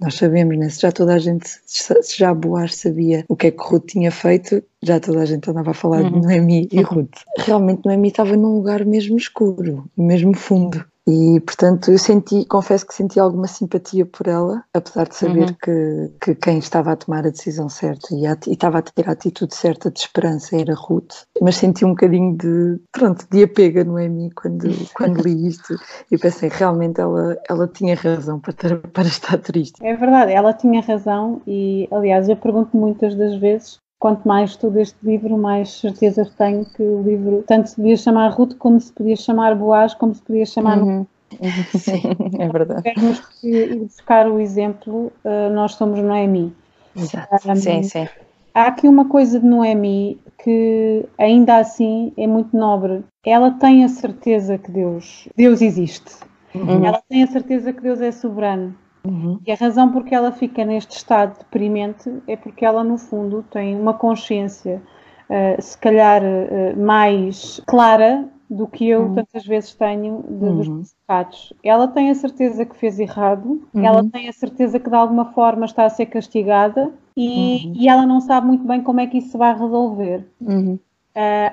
nós 0.00 0.14
sabemos, 0.14 0.58
né? 0.58 0.68
se 0.68 0.82
já 0.82 0.92
toda 0.92 1.14
a 1.14 1.18
gente, 1.18 1.48
se 1.64 2.18
já 2.18 2.34
Boaz 2.34 2.74
sabia 2.76 3.24
o 3.28 3.36
que 3.36 3.48
é 3.48 3.50
que 3.50 3.62
Ruth 3.62 3.86
tinha 3.86 4.10
feito, 4.10 4.62
já 4.82 5.00
toda 5.00 5.22
a 5.22 5.24
gente 5.24 5.48
andava 5.50 5.70
a 5.70 5.74
falar 5.74 6.02
uhum. 6.02 6.20
de 6.20 6.26
Noemi 6.26 6.68
e 6.70 6.82
Ruth. 6.82 7.16
Realmente 7.38 7.82
Noemi 7.84 8.08
estava 8.08 8.36
num 8.36 8.56
lugar 8.56 8.84
mesmo 8.84 9.16
escuro, 9.16 9.88
mesmo 9.96 10.34
fundo. 10.34 10.84
E, 11.08 11.38
portanto, 11.40 11.92
eu 11.92 11.98
senti, 11.98 12.44
confesso 12.46 12.84
que 12.84 12.92
senti 12.92 13.20
alguma 13.20 13.46
simpatia 13.46 14.04
por 14.04 14.26
ela, 14.26 14.64
apesar 14.74 15.08
de 15.08 15.14
saber 15.14 15.50
uhum. 15.50 15.56
que, 15.62 16.12
que 16.20 16.34
quem 16.34 16.58
estava 16.58 16.92
a 16.92 16.96
tomar 16.96 17.24
a 17.24 17.30
decisão 17.30 17.68
certa 17.68 18.12
e, 18.12 18.26
a, 18.26 18.36
e, 18.46 18.52
estava 18.52 18.78
a 18.78 18.82
ter 18.82 19.08
a 19.08 19.12
atitude 19.12 19.54
certa 19.54 19.88
de 19.88 20.00
esperança 20.00 20.56
era 20.56 20.74
Ruth, 20.74 21.14
mas 21.40 21.56
senti 21.56 21.84
um 21.84 21.90
bocadinho 21.90 22.36
de, 22.36 22.80
pronto, 22.90 23.24
de 23.30 23.44
apego 23.44 23.84
no 23.84 23.94
mim 23.94 24.30
quando, 24.34 24.66
quando 24.94 25.22
li 25.22 25.46
isto 25.46 25.76
e 26.10 26.18
pensei, 26.18 26.48
realmente 26.48 27.00
ela, 27.00 27.38
ela 27.48 27.68
tinha 27.68 27.94
razão 27.94 28.40
para, 28.40 28.52
ter, 28.52 28.78
para 28.90 29.06
estar 29.06 29.38
triste. 29.38 29.84
É 29.84 29.94
verdade, 29.94 30.32
ela 30.32 30.52
tinha 30.52 30.80
razão 30.80 31.40
e, 31.46 31.86
aliás, 31.92 32.28
eu 32.28 32.36
pergunto 32.36 32.76
muitas 32.76 33.14
das 33.14 33.36
vezes 33.36 33.78
quanto 33.98 34.26
mais 34.26 34.50
estudo 34.50 34.78
este 34.78 34.98
livro, 35.02 35.36
mais 35.36 35.80
certezas 35.80 36.30
tenho 36.34 36.64
que 36.64 36.82
o 36.82 37.02
livro 37.02 37.44
tanto 37.46 37.68
se 37.68 37.76
podia 37.76 37.96
chamar 37.96 38.28
Ruth 38.32 38.54
como 38.58 38.80
se 38.80 38.92
podia 38.92 39.16
chamar 39.16 39.54
Boaz, 39.54 39.94
como 39.94 40.14
se 40.14 40.22
podia 40.22 40.46
chamar. 40.46 40.78
Uhum. 40.78 41.06
Sim, 41.76 42.02
é 42.38 42.48
verdade. 42.48 42.82
Temos 42.82 43.20
que 43.40 43.48
ir 43.48 43.76
buscar 43.80 44.28
o 44.28 44.38
exemplo, 44.38 45.12
uh, 45.24 45.52
nós 45.52 45.74
somos 45.74 45.98
Noemi. 46.00 46.54
Exato. 46.94 47.50
Um, 47.50 47.56
sim, 47.56 47.82
sim. 47.82 48.08
Há 48.54 48.68
aqui 48.68 48.88
uma 48.88 49.06
coisa 49.06 49.38
de 49.38 49.44
Noemi 49.44 50.18
que 50.42 51.04
ainda 51.18 51.58
assim 51.58 52.12
é 52.16 52.26
muito 52.26 52.56
nobre. 52.56 53.04
Ela 53.24 53.50
tem 53.50 53.84
a 53.84 53.88
certeza 53.88 54.56
que 54.56 54.70
Deus, 54.70 55.28
Deus 55.36 55.60
existe. 55.60 56.14
Uhum. 56.54 56.84
Ela 56.84 57.02
tem 57.08 57.22
a 57.22 57.26
certeza 57.26 57.72
que 57.72 57.82
Deus 57.82 58.00
é 58.00 58.12
soberano. 58.12 58.74
Uhum. 59.08 59.38
E 59.46 59.52
a 59.52 59.54
razão 59.54 59.90
por 59.90 60.04
que 60.04 60.14
ela 60.14 60.32
fica 60.32 60.64
neste 60.64 60.96
estado 60.96 61.38
deprimente 61.38 62.10
é 62.26 62.36
porque 62.36 62.64
ela, 62.64 62.82
no 62.82 62.98
fundo, 62.98 63.44
tem 63.50 63.78
uma 63.78 63.94
consciência, 63.94 64.82
uh, 65.30 65.62
se 65.62 65.76
calhar, 65.78 66.22
uh, 66.22 66.78
mais 66.78 67.60
clara 67.66 68.28
do 68.48 68.66
que 68.66 68.88
eu 68.88 69.02
uhum. 69.02 69.14
tantas 69.14 69.44
vezes 69.44 69.74
tenho 69.74 70.24
de, 70.28 70.44
uhum. 70.44 70.56
dos 70.56 70.94
pecados. 70.94 71.52
Ela 71.62 71.88
tem 71.88 72.10
a 72.10 72.14
certeza 72.14 72.64
que 72.64 72.76
fez 72.76 72.98
errado, 72.98 73.60
ela 73.74 74.02
uhum. 74.02 74.08
tem 74.08 74.28
a 74.28 74.32
certeza 74.32 74.78
que 74.78 74.88
de 74.88 74.94
alguma 74.94 75.32
forma 75.32 75.66
está 75.66 75.84
a 75.84 75.90
ser 75.90 76.06
castigada 76.06 76.92
e, 77.16 77.66
uhum. 77.66 77.72
e 77.74 77.88
ela 77.88 78.06
não 78.06 78.20
sabe 78.20 78.46
muito 78.46 78.64
bem 78.64 78.82
como 78.82 79.00
é 79.00 79.06
que 79.06 79.18
isso 79.18 79.32
se 79.32 79.36
vai 79.36 79.52
resolver. 79.52 80.24
Uh, 80.40 80.78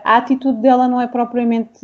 a 0.04 0.18
atitude 0.18 0.60
dela 0.60 0.88
não 0.88 1.00
é 1.00 1.08
propriamente 1.08 1.80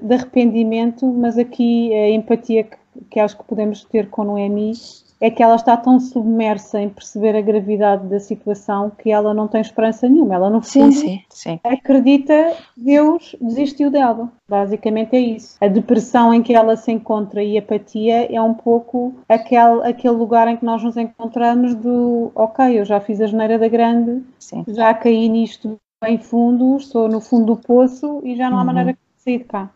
de 0.00 0.14
arrependimento, 0.14 1.06
mas 1.06 1.36
aqui 1.36 1.92
a 1.92 2.10
empatia 2.10 2.64
que, 2.64 2.76
que 3.10 3.20
acho 3.20 3.36
que 3.36 3.44
podemos 3.44 3.84
ter 3.84 4.08
com 4.08 4.24
Noemi 4.24 4.72
é 5.20 5.30
que 5.30 5.42
ela 5.42 5.56
está 5.56 5.76
tão 5.76 5.98
submersa 5.98 6.80
em 6.80 6.88
perceber 6.88 7.34
a 7.36 7.40
gravidade 7.40 8.06
da 8.06 8.20
situação 8.20 8.90
que 8.90 9.10
ela 9.10 9.32
não 9.32 9.48
tem 9.48 9.60
esperança 9.60 10.08
nenhuma. 10.08 10.34
Ela, 10.34 10.50
no 10.50 10.60
fundo, 10.60 10.92
sim, 10.92 10.92
sim, 10.92 11.22
sim. 11.30 11.60
acredita 11.64 12.52
que 12.74 12.80
Deus 12.84 13.34
desistiu 13.40 13.90
dela. 13.90 14.30
Basicamente 14.48 15.16
é 15.16 15.20
isso. 15.20 15.56
A 15.60 15.68
depressão 15.68 16.34
em 16.34 16.42
que 16.42 16.54
ela 16.54 16.76
se 16.76 16.92
encontra 16.92 17.42
e 17.42 17.56
a 17.56 17.60
apatia 17.60 18.30
é 18.34 18.40
um 18.42 18.52
pouco 18.54 19.14
aquele, 19.28 19.82
aquele 19.88 20.14
lugar 20.14 20.48
em 20.48 20.56
que 20.56 20.64
nós 20.64 20.82
nos 20.82 20.96
encontramos 20.96 21.74
do 21.74 22.30
ok, 22.34 22.78
eu 22.78 22.84
já 22.84 23.00
fiz 23.00 23.20
a 23.20 23.26
geneira 23.26 23.58
da 23.58 23.68
grande, 23.68 24.22
já 24.68 24.92
caí 24.92 25.28
nisto 25.28 25.78
em 26.06 26.18
fundo, 26.18 26.76
estou 26.76 27.08
no 27.08 27.20
fundo 27.22 27.46
do 27.46 27.56
poço 27.56 28.20
e 28.22 28.36
já 28.36 28.50
não 28.50 28.58
há 28.58 28.60
Uhum. 28.60 28.66
maneira 28.66 28.92
de 28.92 28.98
sair 29.16 29.38
de 29.38 29.44
cá. 29.44 29.70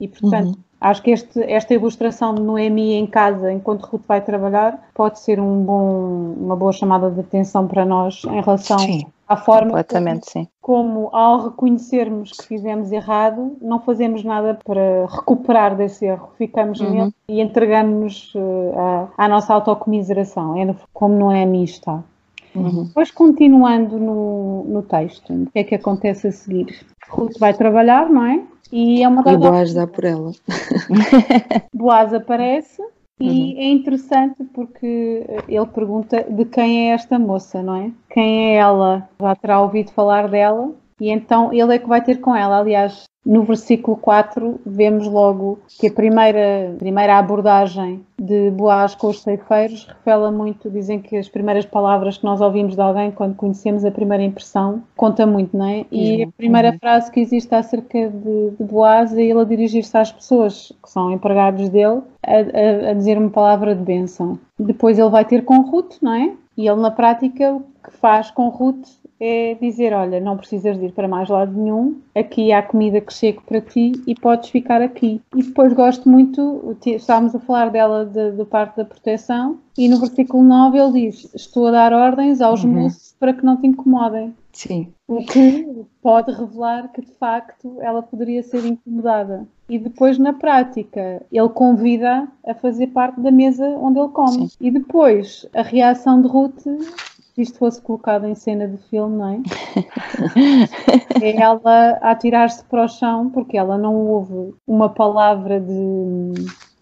E 0.00 0.08
portanto, 0.08 0.48
Uhum. 0.48 0.54
Acho 0.80 1.02
que 1.02 1.10
este, 1.10 1.40
esta 1.42 1.74
ilustração 1.74 2.34
de 2.34 2.42
Noemi 2.42 2.94
em 2.94 3.06
casa, 3.06 3.52
enquanto 3.52 3.84
Ruth 3.84 4.02
vai 4.06 4.20
trabalhar, 4.20 4.88
pode 4.94 5.18
ser 5.20 5.40
um 5.40 5.62
bom, 5.62 6.34
uma 6.38 6.56
boa 6.56 6.72
chamada 6.72 7.10
de 7.10 7.20
atenção 7.20 7.66
para 7.66 7.84
nós 7.84 8.22
em 8.24 8.40
relação 8.40 8.78
Sim, 8.78 9.06
à 9.28 9.36
forma 9.36 9.70
Completamente, 9.70 10.30
sim. 10.30 10.48
como 10.60 11.08
ao 11.12 11.44
reconhecermos 11.44 12.32
que 12.32 12.46
fizemos 12.46 12.92
errado, 12.92 13.56
não 13.60 13.80
fazemos 13.80 14.22
nada 14.22 14.58
para 14.64 15.06
recuperar 15.06 15.76
desse 15.76 16.04
erro, 16.06 16.30
ficamos 16.36 16.80
Uhum. 16.80 16.90
nele 16.90 17.14
e 17.28 17.40
entregamos-nos 17.40 18.32
eh, 18.36 18.74
à, 18.76 19.24
à 19.24 19.28
nossa 19.28 19.54
autocomiseração, 19.54 20.56
é 20.56 20.74
como 20.92 21.30
mim 21.46 21.64
está. 21.64 22.02
Uhum. 22.54 22.84
Depois, 22.84 23.10
continuando 23.10 23.98
no, 23.98 24.64
no 24.64 24.82
texto, 24.82 25.32
o 25.32 25.46
que 25.50 25.58
é 25.58 25.64
que 25.64 25.74
acontece 25.74 26.28
a 26.28 26.32
seguir? 26.32 26.86
Ruth 27.08 27.38
vai 27.38 27.52
trabalhar, 27.52 28.08
não 28.08 28.24
é? 28.24 28.42
E 28.72 29.02
é 29.02 29.08
uma 29.08 29.22
e 29.22 29.24
das 29.24 29.36
Boaz 29.36 29.74
dá 29.74 29.86
por 29.86 30.04
ela. 30.04 30.32
Boaz 31.72 32.12
aparece 32.12 32.82
e 33.18 33.56
é 33.58 33.70
interessante 33.70 34.44
porque 34.52 35.24
ele 35.48 35.66
pergunta 35.66 36.22
de 36.24 36.44
quem 36.44 36.90
é 36.90 36.94
esta 36.94 37.18
moça, 37.18 37.62
não 37.62 37.76
é? 37.76 37.90
Quem 38.10 38.50
é 38.50 38.56
ela? 38.56 39.08
Já 39.20 39.34
terá 39.34 39.60
ouvido 39.60 39.90
falar 39.92 40.28
dela 40.28 40.74
e 41.00 41.10
então 41.10 41.52
ele 41.52 41.74
é 41.74 41.78
que 41.78 41.88
vai 41.88 42.02
ter 42.02 42.20
com 42.20 42.34
ela. 42.34 42.58
Aliás, 42.58 43.04
no 43.26 43.42
versículo 43.42 43.96
4 43.96 44.60
vemos 44.64 45.06
logo 45.08 45.58
que 45.80 45.88
a 45.88 45.92
primeira, 45.92 46.74
primeira 46.78 47.18
abordagem 47.18 48.00
de 48.18 48.50
Boaz 48.52 48.94
com 48.94 49.08
os 49.08 49.20
ceifeiros 49.20 49.86
revela 49.98 50.30
muito, 50.30 50.70
dizem 50.70 51.00
que 51.00 51.16
as 51.16 51.28
primeiras 51.28 51.66
palavras 51.66 52.16
que 52.16 52.24
nós 52.24 52.40
ouvimos 52.40 52.74
de 52.76 52.80
alguém 52.80 53.10
quando 53.10 53.34
conhecemos 53.34 53.84
a 53.84 53.90
primeira 53.90 54.22
impressão 54.22 54.82
conta 54.96 55.26
muito, 55.26 55.56
não 55.56 55.66
é? 55.66 55.84
E 55.90 56.22
a 56.22 56.28
primeira 56.36 56.70
Uhum. 56.70 56.78
frase 56.78 57.10
que 57.10 57.20
existe 57.20 57.54
acerca 57.54 58.08
de, 58.08 58.50
de 58.50 58.64
Boaz 58.64 59.12
é 59.16 59.22
ele 59.22 59.40
a 59.40 59.44
dirigir-se 59.44 59.96
às 59.98 60.10
pessoas 60.12 60.72
que 60.82 60.88
são 60.90 61.10
empregados 61.10 61.68
dele 61.68 62.00
a, 62.24 62.32
a- 62.32 62.90
a 62.90 62.94
dizer 62.94 63.18
uma 63.18 63.28
palavra 63.30 63.74
de 63.74 63.82
bênção. 63.82 64.38
Depois 64.58 64.98
ele 64.98 65.10
vai 65.10 65.24
ter 65.24 65.44
com 65.44 65.60
Ruth, 65.62 65.96
não 66.00 66.14
é? 66.14 66.32
E 66.56 66.66
ele 66.68 66.80
na 66.80 66.90
prática 66.90 67.52
o 67.54 67.60
que 67.84 67.90
faz 67.98 68.30
com 68.30 68.48
Ruth 68.48 68.86
é 69.18 69.54
dizer, 69.60 69.92
olha, 69.94 70.20
não 70.20 70.36
precisas 70.36 70.78
de 70.78 70.86
ir 70.86 70.92
para 70.92 71.08
mais 71.08 71.28
lado 71.28 71.52
nenhum, 71.52 71.96
aqui 72.14 72.52
há 72.52 72.62
comida 72.62 73.00
que 73.00 73.12
chega 73.12 73.40
para 73.46 73.60
ti 73.60 73.92
e 74.06 74.14
podes 74.14 74.50
ficar 74.50 74.82
aqui. 74.82 75.20
E 75.34 75.42
depois 75.42 75.72
gosto 75.72 76.08
muito, 76.08 76.76
estávamos 76.84 77.34
a 77.34 77.40
falar 77.40 77.70
dela 77.70 78.04
de, 78.04 78.32
de 78.32 78.44
parte 78.44 78.76
da 78.76 78.84
proteção, 78.84 79.58
e 79.78 79.88
no 79.88 79.98
versículo 80.00 80.42
9 80.42 80.78
ele 80.78 80.92
diz, 81.10 81.30
estou 81.34 81.66
a 81.66 81.70
dar 81.70 81.92
ordens 81.92 82.40
aos 82.40 82.62
Uhum. 82.64 82.70
moços 82.82 83.14
para 83.18 83.32
que 83.32 83.44
não 83.44 83.56
te 83.56 83.66
incomodem. 83.66 84.34
Sim, 84.52 84.88
O 85.06 85.18
que 85.22 85.84
pode 86.02 86.32
revelar 86.32 86.90
que 86.92 87.02
de 87.02 87.12
facto 87.12 87.76
ela 87.80 88.02
poderia 88.02 88.42
ser 88.42 88.64
incomodada. 88.64 89.46
E 89.68 89.78
depois, 89.78 90.16
na 90.18 90.32
prática, 90.32 91.22
ele 91.30 91.48
convida 91.50 92.26
a 92.46 92.54
fazer 92.54 92.86
parte 92.88 93.20
da 93.20 93.30
mesa 93.30 93.66
onde 93.80 93.98
ele 93.98 94.08
come. 94.08 94.48
Sim. 94.48 94.56
E 94.60 94.70
depois, 94.70 95.44
a 95.54 95.60
reação 95.60 96.22
de 96.22 96.28
Ruth, 96.28 96.64
se 97.36 97.42
isto 97.42 97.58
fosse 97.58 97.82
colocado 97.82 98.26
em 98.26 98.34
cena 98.34 98.66
de 98.66 98.78
filme, 98.88 99.14
não 99.18 99.28
é? 99.28 99.40
é 101.22 101.36
ela 101.36 101.98
a 102.00 102.12
atirar-se 102.12 102.64
para 102.64 102.84
o 102.84 102.88
chão 102.88 103.28
porque 103.28 103.58
ela 103.58 103.76
não 103.76 103.94
ouve 103.94 104.54
uma 104.66 104.88
palavra 104.88 105.60
de 105.60 106.32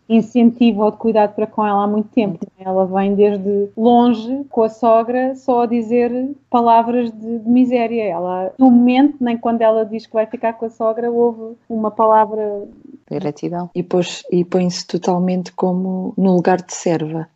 incentivo 0.09 0.85
ou 0.85 0.93
de 0.93 0.97
cuidado 0.99 1.35
para 1.35 1.47
com 1.47 1.67
ela 1.67 1.83
há 1.83 1.87
muito 1.89 2.09
tempo. 2.11 2.39
Ela 2.57 2.87
vem 2.87 3.17
desde 3.17 3.69
longe 3.77 4.45
com 4.49 4.63
a 4.63 4.69
sogra 4.69 5.35
só 5.35 5.63
a 5.63 5.67
dizer 5.67 6.31
palavras 6.49 7.11
de, 7.11 7.39
de 7.41 7.49
miséria. 7.49 8.05
Ela, 8.05 8.53
no 8.57 8.71
momento, 8.71 9.17
nem 9.21 9.37
quando 9.37 9.61
ela 9.63 9.85
diz 9.85 10.07
que 10.07 10.13
vai 10.13 10.27
ficar 10.27 10.53
com 10.53 10.67
a 10.67 10.71
sogra, 10.71 11.11
ouve 11.11 11.57
uma 11.69 11.91
palavra. 11.91 12.69
Gratidão. 13.11 13.71
e, 13.75 13.83
pôs- 13.83 14.25
e 14.31 14.45
põe-se 14.45 14.87
totalmente 14.87 15.53
como 15.53 16.15
no 16.17 16.35
lugar 16.37 16.63
de 16.63 16.75
serva. 16.75 17.29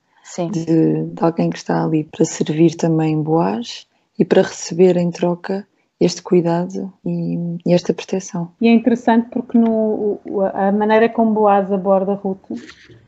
De, 0.50 1.04
de 1.04 1.23
alguém 1.25 1.50
que 1.50 1.56
está 1.56 1.85
ali 1.85 2.04
para 2.04 2.25
servir 2.25 2.75
também 2.75 3.20
Boaz 3.23 3.87
e 4.18 4.25
para 4.25 4.42
receber 4.42 4.97
em 4.97 5.11
troca 5.11 5.66
este 6.00 6.23
cuidado 6.23 6.92
e, 7.04 7.37
e 7.66 7.73
esta 7.73 7.92
proteção. 7.92 8.50
E 8.61 8.68
é 8.68 8.73
interessante 8.73 9.28
porque 9.30 9.58
no, 9.58 10.20
a 10.54 10.70
maneira 10.70 11.08
como 11.08 11.32
Boaz 11.32 11.73
aborda 11.73 12.14
Ruth, 12.14 12.38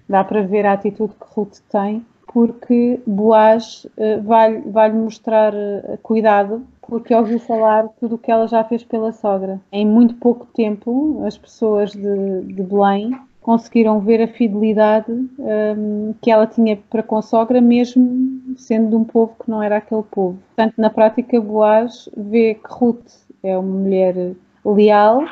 dá 0.09 0.25
para 0.25 0.43
ver 0.43 0.67
a 0.67 0.73
atitude 0.73 1.15
que 1.15 1.27
Ruth 1.35 1.59
tem, 1.71 2.05
porque 2.33 3.01
Boaz 3.07 3.87
eh, 3.97 4.19
vai- 4.19 4.61
vai-lhe 4.61 4.97
mostrar 4.97 5.53
eh, 5.55 5.99
cuidado, 6.03 6.63
porque 6.83 7.15
ouviu 7.15 7.39
falar 7.41 7.89
tudo 8.01 8.17
o 8.17 8.19
que 8.19 8.31
ela 8.31 8.47
já 8.47 8.63
fez 8.65 8.83
pela 8.85 9.13
sogra. 9.13 9.61
Em 9.73 9.87
muito 9.87 10.15
pouco 10.17 10.47
tempo, 10.55 11.23
as 11.25 11.37
pessoas 11.39 11.93
de, 11.93 12.43
de 12.43 12.63
Belém 12.63 13.17
conseguiram 13.41 14.01
ver 14.01 14.23
a 14.23 14.29
fidelidade 14.29 15.11
hum, 15.11 16.15
que 16.21 16.31
ela 16.31 16.47
tinha 16.47 16.77
para 16.89 17.03
com 17.03 17.17
a 17.17 17.23
sogra, 17.23 17.61
mesmo 17.61 18.55
sendo 18.57 18.91
de 18.91 18.97
um 18.97 19.05
povo 19.05 19.35
que 19.43 19.51
não 19.51 19.63
era 19.63 19.79
aquele 19.79 20.03
povo. 20.03 20.39
Portanto, 20.55 20.75
na 20.77 20.91
prática, 20.91 21.41
Boaz 21.41 22.09
vê 22.17 22.55
que 22.55 22.69
Ruth 22.69 23.11
é 23.43 23.57
uma 23.57 23.79
mulher 23.79 24.35
leal 24.65 25.25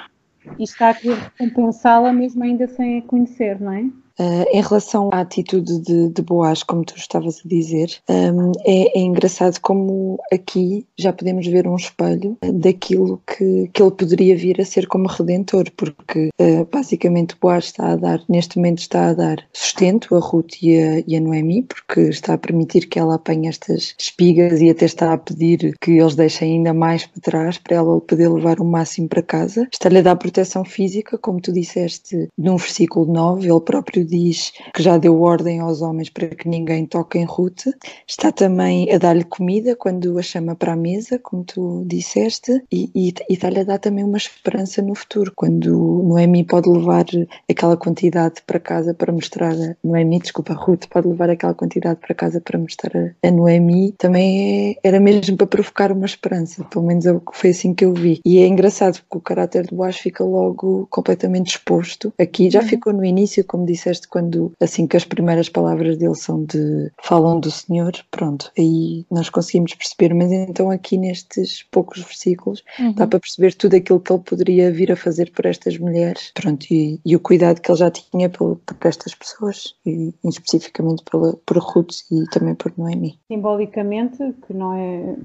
e 0.59 0.65
está 0.65 0.91
a 0.91 0.95
querer 0.95 1.19
recompensá-la 1.39 2.13
mesmo 2.13 2.43
ainda 2.43 2.67
sem 2.67 2.99
a 2.99 3.03
conhecer, 3.03 3.61
não 3.61 3.73
é? 3.73 3.85
Uh, 4.19 4.45
em 4.53 4.61
relação 4.61 5.11
à 5.13 5.21
atitude 5.21 5.81
de, 5.81 6.09
de 6.09 6.23
Boaz, 6.23 6.63
como 6.63 6.85
tu 6.85 6.97
estavas 6.97 7.41
a 7.45 7.49
dizer, 7.49 7.89
um, 8.09 8.53
é, 8.65 8.99
é 8.99 9.01
engraçado 9.01 9.61
como 9.61 10.19
aqui 10.33 10.85
já 10.99 11.13
podemos 11.13 11.47
ver 11.47 11.69
um 11.69 11.77
espelho 11.77 12.37
daquilo 12.55 13.23
que, 13.27 13.71
que 13.73 13.81
ele 13.81 13.93
poderia 13.93 14.37
vir 14.37 14.61
a 14.61 14.65
ser 14.65 14.89
como 14.89 15.07
redentor, 15.07 15.71
porque 15.77 16.31
uh, 16.41 16.67
basicamente 16.71 17.37
Boaz 17.41 17.67
está 17.67 17.93
a 17.93 17.97
dar, 17.97 18.23
neste 18.29 18.57
momento 18.57 18.79
está 18.79 19.09
a 19.09 19.15
dar 19.15 19.45
sustento 19.53 20.17
a 20.17 20.19
Ruth 20.19 20.63
e 20.63 20.77
a, 20.77 21.03
e 21.07 21.17
a 21.17 21.21
Noemi, 21.21 21.63
porque 21.63 22.01
está 22.09 22.35
a 22.35 22.39
permitir 22.39 22.89
que 22.89 22.99
ela 22.99 23.15
apanhe 23.15 23.49
estas 23.49 23.95
espigas 23.99 24.61
e 24.61 24.71
até 24.71 24.85
está 24.85 25.13
a 25.13 25.19
pedir 25.19 25.77
que 25.81 25.93
eles 25.93 26.15
deixem 26.15 26.55
ainda 26.55 26.75
mais 26.75 27.07
para 27.07 27.23
trás 27.23 27.59
para 27.59 27.77
ela 27.77 28.01
poder 28.01 28.29
levar 28.29 28.61
o 28.61 28.65
máximo 28.65 29.09
para 29.09 29.23
casa. 29.23 29.69
Está-lhe 29.73 29.99
a 29.99 30.03
dar 30.03 30.17
proteção 30.17 30.65
física, 30.65 31.17
como 31.19 31.41
tu 31.41 31.53
disseste 31.53 32.29
no 32.37 32.57
versículo 32.57 33.07
9, 33.13 33.49
ele 33.49 33.61
próprio 33.61 34.08
diz 34.09 34.53
que 34.75 34.83
já 34.83 34.99
deu 34.99 35.21
ordem 35.23 35.61
aos 35.61 35.83
homens 35.83 36.11
para 36.11 36.29
que 36.29 36.49
ninguém 36.49 36.87
toque 36.87 37.19
em 37.19 37.25
Ruth. 37.25 37.67
Está 38.07 38.33
também 38.33 38.93
a 38.93 38.99
dar-lhe 38.99 39.25
comida 39.25 39.77
quando 39.77 40.19
a 40.19 40.23
chama 40.23 40.55
para 40.57 40.73
a 40.73 40.77
mesa, 40.77 41.19
como 41.19 41.45
tu 41.45 41.85
disseste, 41.87 42.63
e, 42.73 42.91
e, 42.95 43.09
e 43.29 43.35
está-lhe 43.35 43.61
a 43.61 43.65
dar 43.65 43.79
também 43.79 44.05
uma 44.05 44.17
esperança 44.19 44.83
no 44.83 44.95
futuro, 44.95 45.33
quando 45.37 46.03
Noemi 46.05 46.45
pode 46.45 46.69
levar 46.69 47.07
aquela 47.51 47.77
quantidade 47.77 48.43
para 48.47 48.59
casa 48.61 48.95
para 48.95 49.13
mostrar 49.13 49.53
a 49.53 49.77
Noemi, 49.85 50.19
desculpa, 50.21 50.53
Ruth 50.55 50.87
pode 50.91 51.09
levar 51.09 51.31
aquela 51.31 51.55
quantidade 51.55 52.01
para 52.01 52.15
casa 52.15 52.41
para 52.41 52.59
mostrar 52.59 53.15
a, 53.23 53.31
Noemi, 53.31 53.93
também 53.99 54.71
é, 54.73 54.89
era 54.89 55.01
mesmo 55.01 55.37
para 55.37 55.47
provocar 55.47 55.93
uma 55.93 56.07
esperança, 56.07 56.65
pelo 56.65 56.85
menos 56.87 57.07
é 57.07 57.19
foi 57.33 57.51
assim 57.51 57.75
que 57.75 57.85
eu 57.85 57.93
vi. 57.95 58.21
E 58.25 58.39
é 58.39 58.47
engraçado 58.47 59.01
porque 59.03 59.19
o 59.19 59.21
caráter 59.21 59.67
de 59.67 59.75
Boaz 59.75 59.97
fica 59.97 60.25
logo 60.25 60.87
completamente 60.91 61.49
exposto. 61.51 62.13
Aqui 62.19 62.51
já 62.51 62.61
Uhum. 62.61 62.67
ficou 62.67 62.93
no 62.93 63.05
início, 63.05 63.45
como 63.45 63.65
disseste, 63.67 63.98
quando 64.07 64.53
assim 64.61 64.87
que 64.87 64.97
as 64.97 65.05
primeiras 65.05 65.49
palavras 65.49 65.97
dele 65.97 66.15
são 66.15 66.45
de 66.45 66.91
falam 67.03 67.41
do 67.41 67.51
Senhor, 67.51 67.93
pronto, 68.11 68.51
aí 68.59 69.05
nós 69.11 69.29
conseguimos 69.31 69.75
perceber, 69.75 70.15
mas 70.15 70.31
então 70.33 70.71
aqui 70.71 70.97
nestes 70.97 71.65
poucos 71.71 72.03
versículos 72.03 72.63
Uhum. 72.79 72.93
dá 72.93 73.07
para 73.07 73.21
perceber 73.21 73.55
tudo 73.55 73.75
aquilo 73.77 74.01
que 74.01 74.13
ele 74.13 74.23
poderia 74.23 74.71
vir 74.71 74.93
a 74.93 74.97
fazer 74.97 75.33
por 75.33 75.47
estas 75.47 75.79
mulheres, 75.79 76.31
pronto, 76.35 76.67
e, 76.71 77.01
e 77.05 77.17
o 77.17 77.21
cuidado 77.21 77.61
que 77.61 77.71
ele 77.71 77.79
já 77.79 77.91
tinha 77.91 78.29
por, 78.29 78.57
por 78.57 78.77
estas 78.87 79.15
pessoas, 79.15 79.75
e 79.85 80.13
especificamente 80.25 81.03
pela, 81.11 81.35
por 81.45 81.59
Ruth 81.59 82.03
e 82.11 82.25
também 82.31 82.55
por 82.55 82.73
Noemi. 82.77 83.19
Simbolicamente, 83.29 84.19
que 84.47 84.55
não 84.55 84.75
é, 84.75 85.17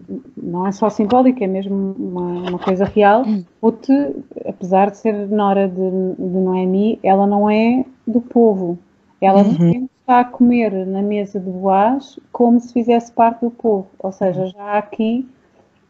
não 0.42 0.68
é 0.68 0.72
só 0.72 0.90
simbólico, 0.90 1.44
é 1.44 1.48
mesmo 1.48 1.96
uma, 1.98 2.50
uma 2.50 2.60
coisa 2.60 2.86
real. 2.86 3.24
Ruth, 3.62 3.88
apesar 4.46 4.92
de 4.92 4.98
ser 4.98 5.14
nora 5.28 5.68
de, 5.68 5.76
de 5.76 6.38
Noemi, 6.38 7.00
ela 7.04 7.28
não 7.28 7.50
é 7.50 7.86
do 8.08 8.22
povo. 8.22 8.78
Ela 9.22 9.44
Uhum. 9.44 9.88
está 10.02 10.20
a 10.20 10.26
comer 10.26 10.86
na 10.86 11.02
mesa 11.02 11.40
de 11.40 11.50
Boaz 11.50 12.20
como 12.32 12.60
se 12.60 12.74
fizesse 12.74 13.12
parte 13.12 13.42
do 13.42 13.50
povo. 13.52 13.88
Ou 14.00 14.12
seja, 14.12 14.48
já 14.48 14.62
há 14.62 14.78
aqui 14.78 15.28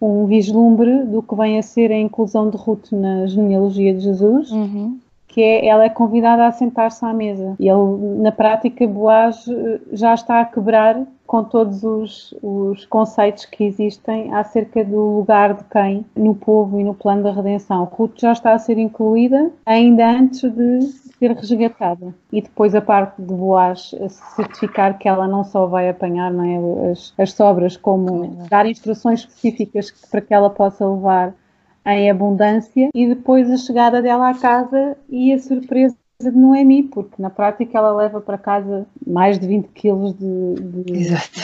um 0.01 0.25
vislumbre 0.25 1.03
do 1.05 1.23
que 1.23 1.35
vem 1.35 1.57
a 1.57 1.63
ser 1.63 1.91
a 1.91 1.97
inclusão 1.97 2.49
de 2.49 2.57
Ruth 2.57 2.91
na 2.91 3.25
genealogia 3.25 3.93
de 3.93 4.01
Jesus, 4.01 4.51
Uhum. 4.51 4.99
que 5.27 5.41
é, 5.41 5.65
ela 5.65 5.85
é 5.85 5.89
convidada 5.89 6.45
a 6.45 6.51
sentar-se 6.51 7.03
à 7.05 7.13
mesa. 7.13 7.55
E 7.59 7.67
ele, 7.67 8.21
na 8.21 8.31
prática, 8.31 8.85
Boaz 8.85 9.45
eh, 9.47 9.79
já 9.93 10.13
está 10.13 10.41
a 10.41 10.45
quebrar 10.45 11.01
com 11.33 11.43
todos 11.43 11.83
os, 11.83 12.35
os 12.43 12.85
conceitos 12.85 13.43
que 13.45 13.63
existem 13.63 14.31
acerca 14.35 14.85
do 14.85 15.17
lugar 15.17 15.55
de 15.55 15.63
quem 15.63 16.05
no 16.15 16.35
povo 16.35 16.79
e 16.79 16.83
no 16.83 16.93
plano 16.93 17.23
da 17.23 17.31
redenção. 17.31 17.85
Ruth 17.85 18.19
já 18.21 18.33
está 18.33 18.53
a 18.53 18.59
ser 18.59 18.77
incluída 18.77 19.51
ainda 19.65 20.11
antes 20.11 20.41
de 20.41 20.81
ser 21.17 21.31
resgatada. 21.31 22.13
E 22.31 22.39
depois 22.39 22.75
a 22.75 22.81
parte 22.81 23.19
de 23.19 23.33
Boaz 23.33 23.95
certificar 24.35 24.99
que 24.99 25.09
ela 25.09 25.27
não 25.27 25.43
só 25.43 25.65
vai 25.65 25.89
apanhar 25.89 26.31
não 26.31 26.43
é, 26.85 26.91
as, 26.91 27.11
as 27.17 27.33
sobras, 27.33 27.75
como 27.75 28.27
dar 28.47 28.67
instruções 28.67 29.21
específicas 29.21 29.89
para 30.11 30.21
que 30.21 30.35
ela 30.35 30.51
possa 30.51 30.87
levar 30.87 31.33
em 31.83 32.11
abundância 32.11 32.91
e 32.93 33.07
depois 33.07 33.49
a 33.49 33.57
chegada 33.57 34.03
dela 34.03 34.29
à 34.29 34.35
casa 34.35 34.95
e 35.09 35.33
a 35.33 35.39
surpresa 35.39 35.95
de 36.19 36.31
Noemi, 36.31 36.83
porque 36.83 37.21
na 37.21 37.29
prática 37.29 37.77
ela 37.77 37.93
leva 37.93 38.21
para 38.21 38.37
casa 38.37 38.85
mais 39.05 39.39
de 39.39 39.47
20 39.47 39.67
quilos 39.69 40.13
de, 40.13 40.55
de... 40.55 40.93
Exato. 40.93 41.39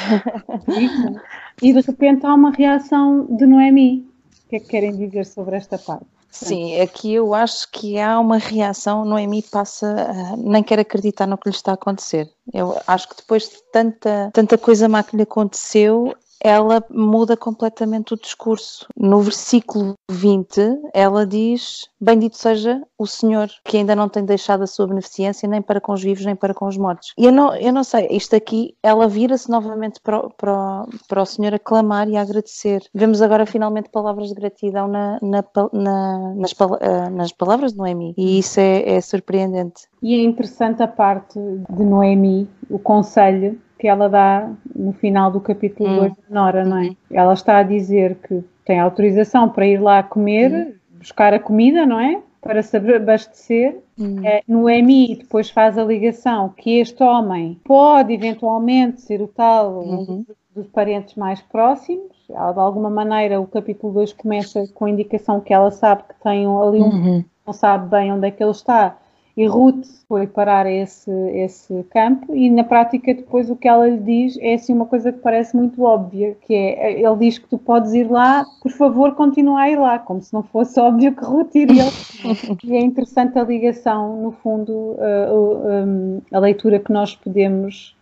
e 1.61 1.73
de 1.73 1.81
repente 1.81 2.25
há 2.25 2.33
uma 2.33 2.51
reação 2.51 3.25
de 3.29 3.45
Noemi. 3.45 4.07
O 4.45 4.49
que 4.49 4.55
é 4.55 4.59
que 4.59 4.67
querem 4.67 4.95
dizer 4.95 5.25
sobre 5.25 5.55
esta 5.55 5.77
parte? 5.77 6.05
Sim, 6.31 6.79
aqui 6.79 7.13
eu 7.13 7.33
acho 7.33 7.69
que 7.71 7.99
há 7.99 8.19
uma 8.19 8.37
reação, 8.37 9.03
Noemi 9.03 9.41
passa, 9.41 9.87
uh, 9.87 10.49
nem 10.49 10.61
quer 10.61 10.79
acreditar 10.79 11.25
no 11.25 11.37
que 11.37 11.49
lhe 11.49 11.55
está 11.55 11.71
a 11.71 11.73
acontecer. 11.73 12.29
Eu 12.53 12.77
acho 12.85 13.09
que 13.09 13.15
depois 13.17 13.49
de 13.49 13.57
tanta, 13.71 14.29
tanta 14.31 14.57
coisa 14.57 14.87
má 14.87 15.03
que 15.03 15.17
lhe 15.17 15.23
aconteceu, 15.23 16.15
ela 16.41 16.83
muda 16.89 17.35
completamente 17.35 18.13
o 18.13 18.17
discurso. 18.17 18.87
No 18.95 19.21
versículo 19.21 19.95
20, 20.09 20.89
ela 20.93 21.25
diz: 21.25 21.89
Bendito 21.99 22.37
seja 22.37 22.81
o 22.97 23.05
Senhor, 23.05 23.49
que 23.63 23.77
ainda 23.77 23.95
não 23.95 24.09
tem 24.09 24.23
deixado 24.23 24.63
a 24.63 24.67
sua 24.67 24.87
beneficência 24.87 25.47
nem 25.47 25.61
para 25.61 25.81
com 25.81 25.93
os 25.93 26.01
vivos, 26.01 26.25
nem 26.25 26.35
para 26.35 26.53
com 26.53 26.67
os 26.67 26.77
mortos. 26.77 27.13
E 27.17 27.25
eu 27.25 27.31
não, 27.31 27.55
eu 27.55 27.73
não 27.73 27.83
sei, 27.83 28.07
isto 28.11 28.35
aqui, 28.35 28.75
ela 28.81 29.07
vira-se 29.07 29.49
novamente 29.49 29.99
para, 30.01 30.29
para, 30.29 30.85
para 31.07 31.21
o 31.21 31.25
Senhor 31.25 31.53
a 31.53 31.59
clamar 31.59 32.07
e 32.09 32.15
a 32.15 32.21
agradecer. 32.21 32.81
Vemos 32.93 33.21
agora 33.21 33.45
finalmente 33.45 33.89
palavras 33.89 34.29
de 34.29 34.35
gratidão 34.35 34.87
na, 34.87 35.19
na, 35.21 35.43
na, 35.73 36.33
nas, 36.35 36.55
eh, 36.81 37.09
nas 37.09 37.31
palavras 37.31 37.73
de 37.73 37.77
Noemi, 37.77 38.13
e 38.17 38.39
isso 38.39 38.59
é, 38.59 38.95
é 38.95 39.01
surpreendente. 39.01 39.87
E 40.01 40.15
é 40.15 40.23
interessante 40.23 40.81
a 40.81 40.87
parte 40.87 41.39
de 41.69 41.83
Noemi, 41.83 42.49
o 42.69 42.79
conselho 42.79 43.59
que 43.79 43.87
ela 43.87 44.09
dá 44.09 44.51
no 44.75 44.91
final 44.91 45.31
do 45.31 45.39
capítulo 45.39 45.89
2 45.95 46.11
hum. 46.11 46.15
da 46.27 46.35
Nora, 46.35 46.65
não 46.65 46.77
é? 46.77 46.87
Uhum. 46.87 46.95
Ela 47.09 47.33
está 47.33 47.57
a 47.59 47.63
dizer 47.63 48.15
que 48.15 48.43
tem 48.65 48.77
autorização 48.77 49.47
para 49.47 49.65
ir 49.65 49.81
lá 49.81 50.03
comer, 50.03 50.51
hum. 50.51 50.73
buscar 50.99 51.33
a 51.33 51.39
comida, 51.39 51.85
não 51.85 51.97
é? 51.97 52.21
Para 52.41 52.61
se 52.61 52.75
abastecer. 52.75 53.79
Hum. 53.97 54.17
É, 54.25 54.43
Noemi 54.45 55.15
depois 55.15 55.49
faz 55.49 55.77
a 55.77 55.83
ligação 55.83 56.49
que 56.49 56.77
este 56.77 57.01
homem 57.01 57.57
pode 57.63 58.13
eventualmente 58.13 59.01
ser 59.01 59.21
o 59.21 59.27
tal 59.27 59.79
uhum. 59.79 60.25
dos 60.53 60.67
parentes 60.67 61.15
mais 61.15 61.41
próximos. 61.41 62.17
Ela, 62.29 62.51
de 62.51 62.59
alguma 62.59 62.89
maneira, 62.89 63.39
o 63.39 63.47
capítulo 63.47 63.93
2 63.93 64.11
começa 64.13 64.67
com 64.73 64.85
a 64.85 64.89
indicação 64.89 65.39
que 65.39 65.53
ela 65.53 65.71
sabe 65.71 66.03
que 66.03 66.21
tem 66.21 66.45
ali 66.45 66.79
um. 66.79 66.89
Uhum. 66.89 67.25
Não 67.47 67.53
sabe 67.53 67.89
bem 67.89 68.11
onde 68.11 68.27
é 68.27 68.31
que 68.31 68.43
ele 68.43 68.51
está, 68.51 68.95
e 69.39 69.47
Ruth 69.47 69.85
foi 70.05 70.27
parar 70.27 70.69
esse, 70.69 71.09
esse 71.09 71.85
campo 71.91 72.35
e 72.35 72.49
na 72.49 72.61
prática 72.61 73.13
depois 73.13 73.49
o 73.49 73.55
que 73.55 73.69
ela 73.69 73.87
lhe 73.87 73.97
diz 73.97 74.37
é 74.41 74.55
assim 74.55 74.73
uma 74.73 74.85
coisa 74.85 75.13
que 75.13 75.19
parece 75.19 75.55
muito 75.55 75.81
óbvia, 75.81 76.35
que 76.41 76.53
é, 76.53 76.99
ele 76.99 77.15
diz 77.15 77.37
que 77.37 77.47
tu 77.47 77.57
podes 77.57 77.93
ir 77.93 78.11
lá, 78.11 78.45
por 78.61 78.69
favor 78.73 79.15
continua 79.15 79.61
a 79.61 79.69
ir 79.69 79.79
lá, 79.79 79.97
como 79.97 80.21
se 80.21 80.33
não 80.33 80.43
fosse 80.43 80.77
óbvio 80.77 81.15
que 81.15 81.23
Ruth 81.23 81.55
iria. 81.55 81.85
e 82.65 82.75
é 82.75 82.81
interessante 82.81 83.39
a 83.39 83.43
ligação, 83.45 84.21
no 84.21 84.33
fundo, 84.33 84.73
uh, 84.73 85.31
uh, 85.31 85.85
um, 85.87 86.21
a 86.33 86.39
leitura 86.39 86.77
que 86.77 86.91
nós 86.91 87.15
podemos 87.15 87.95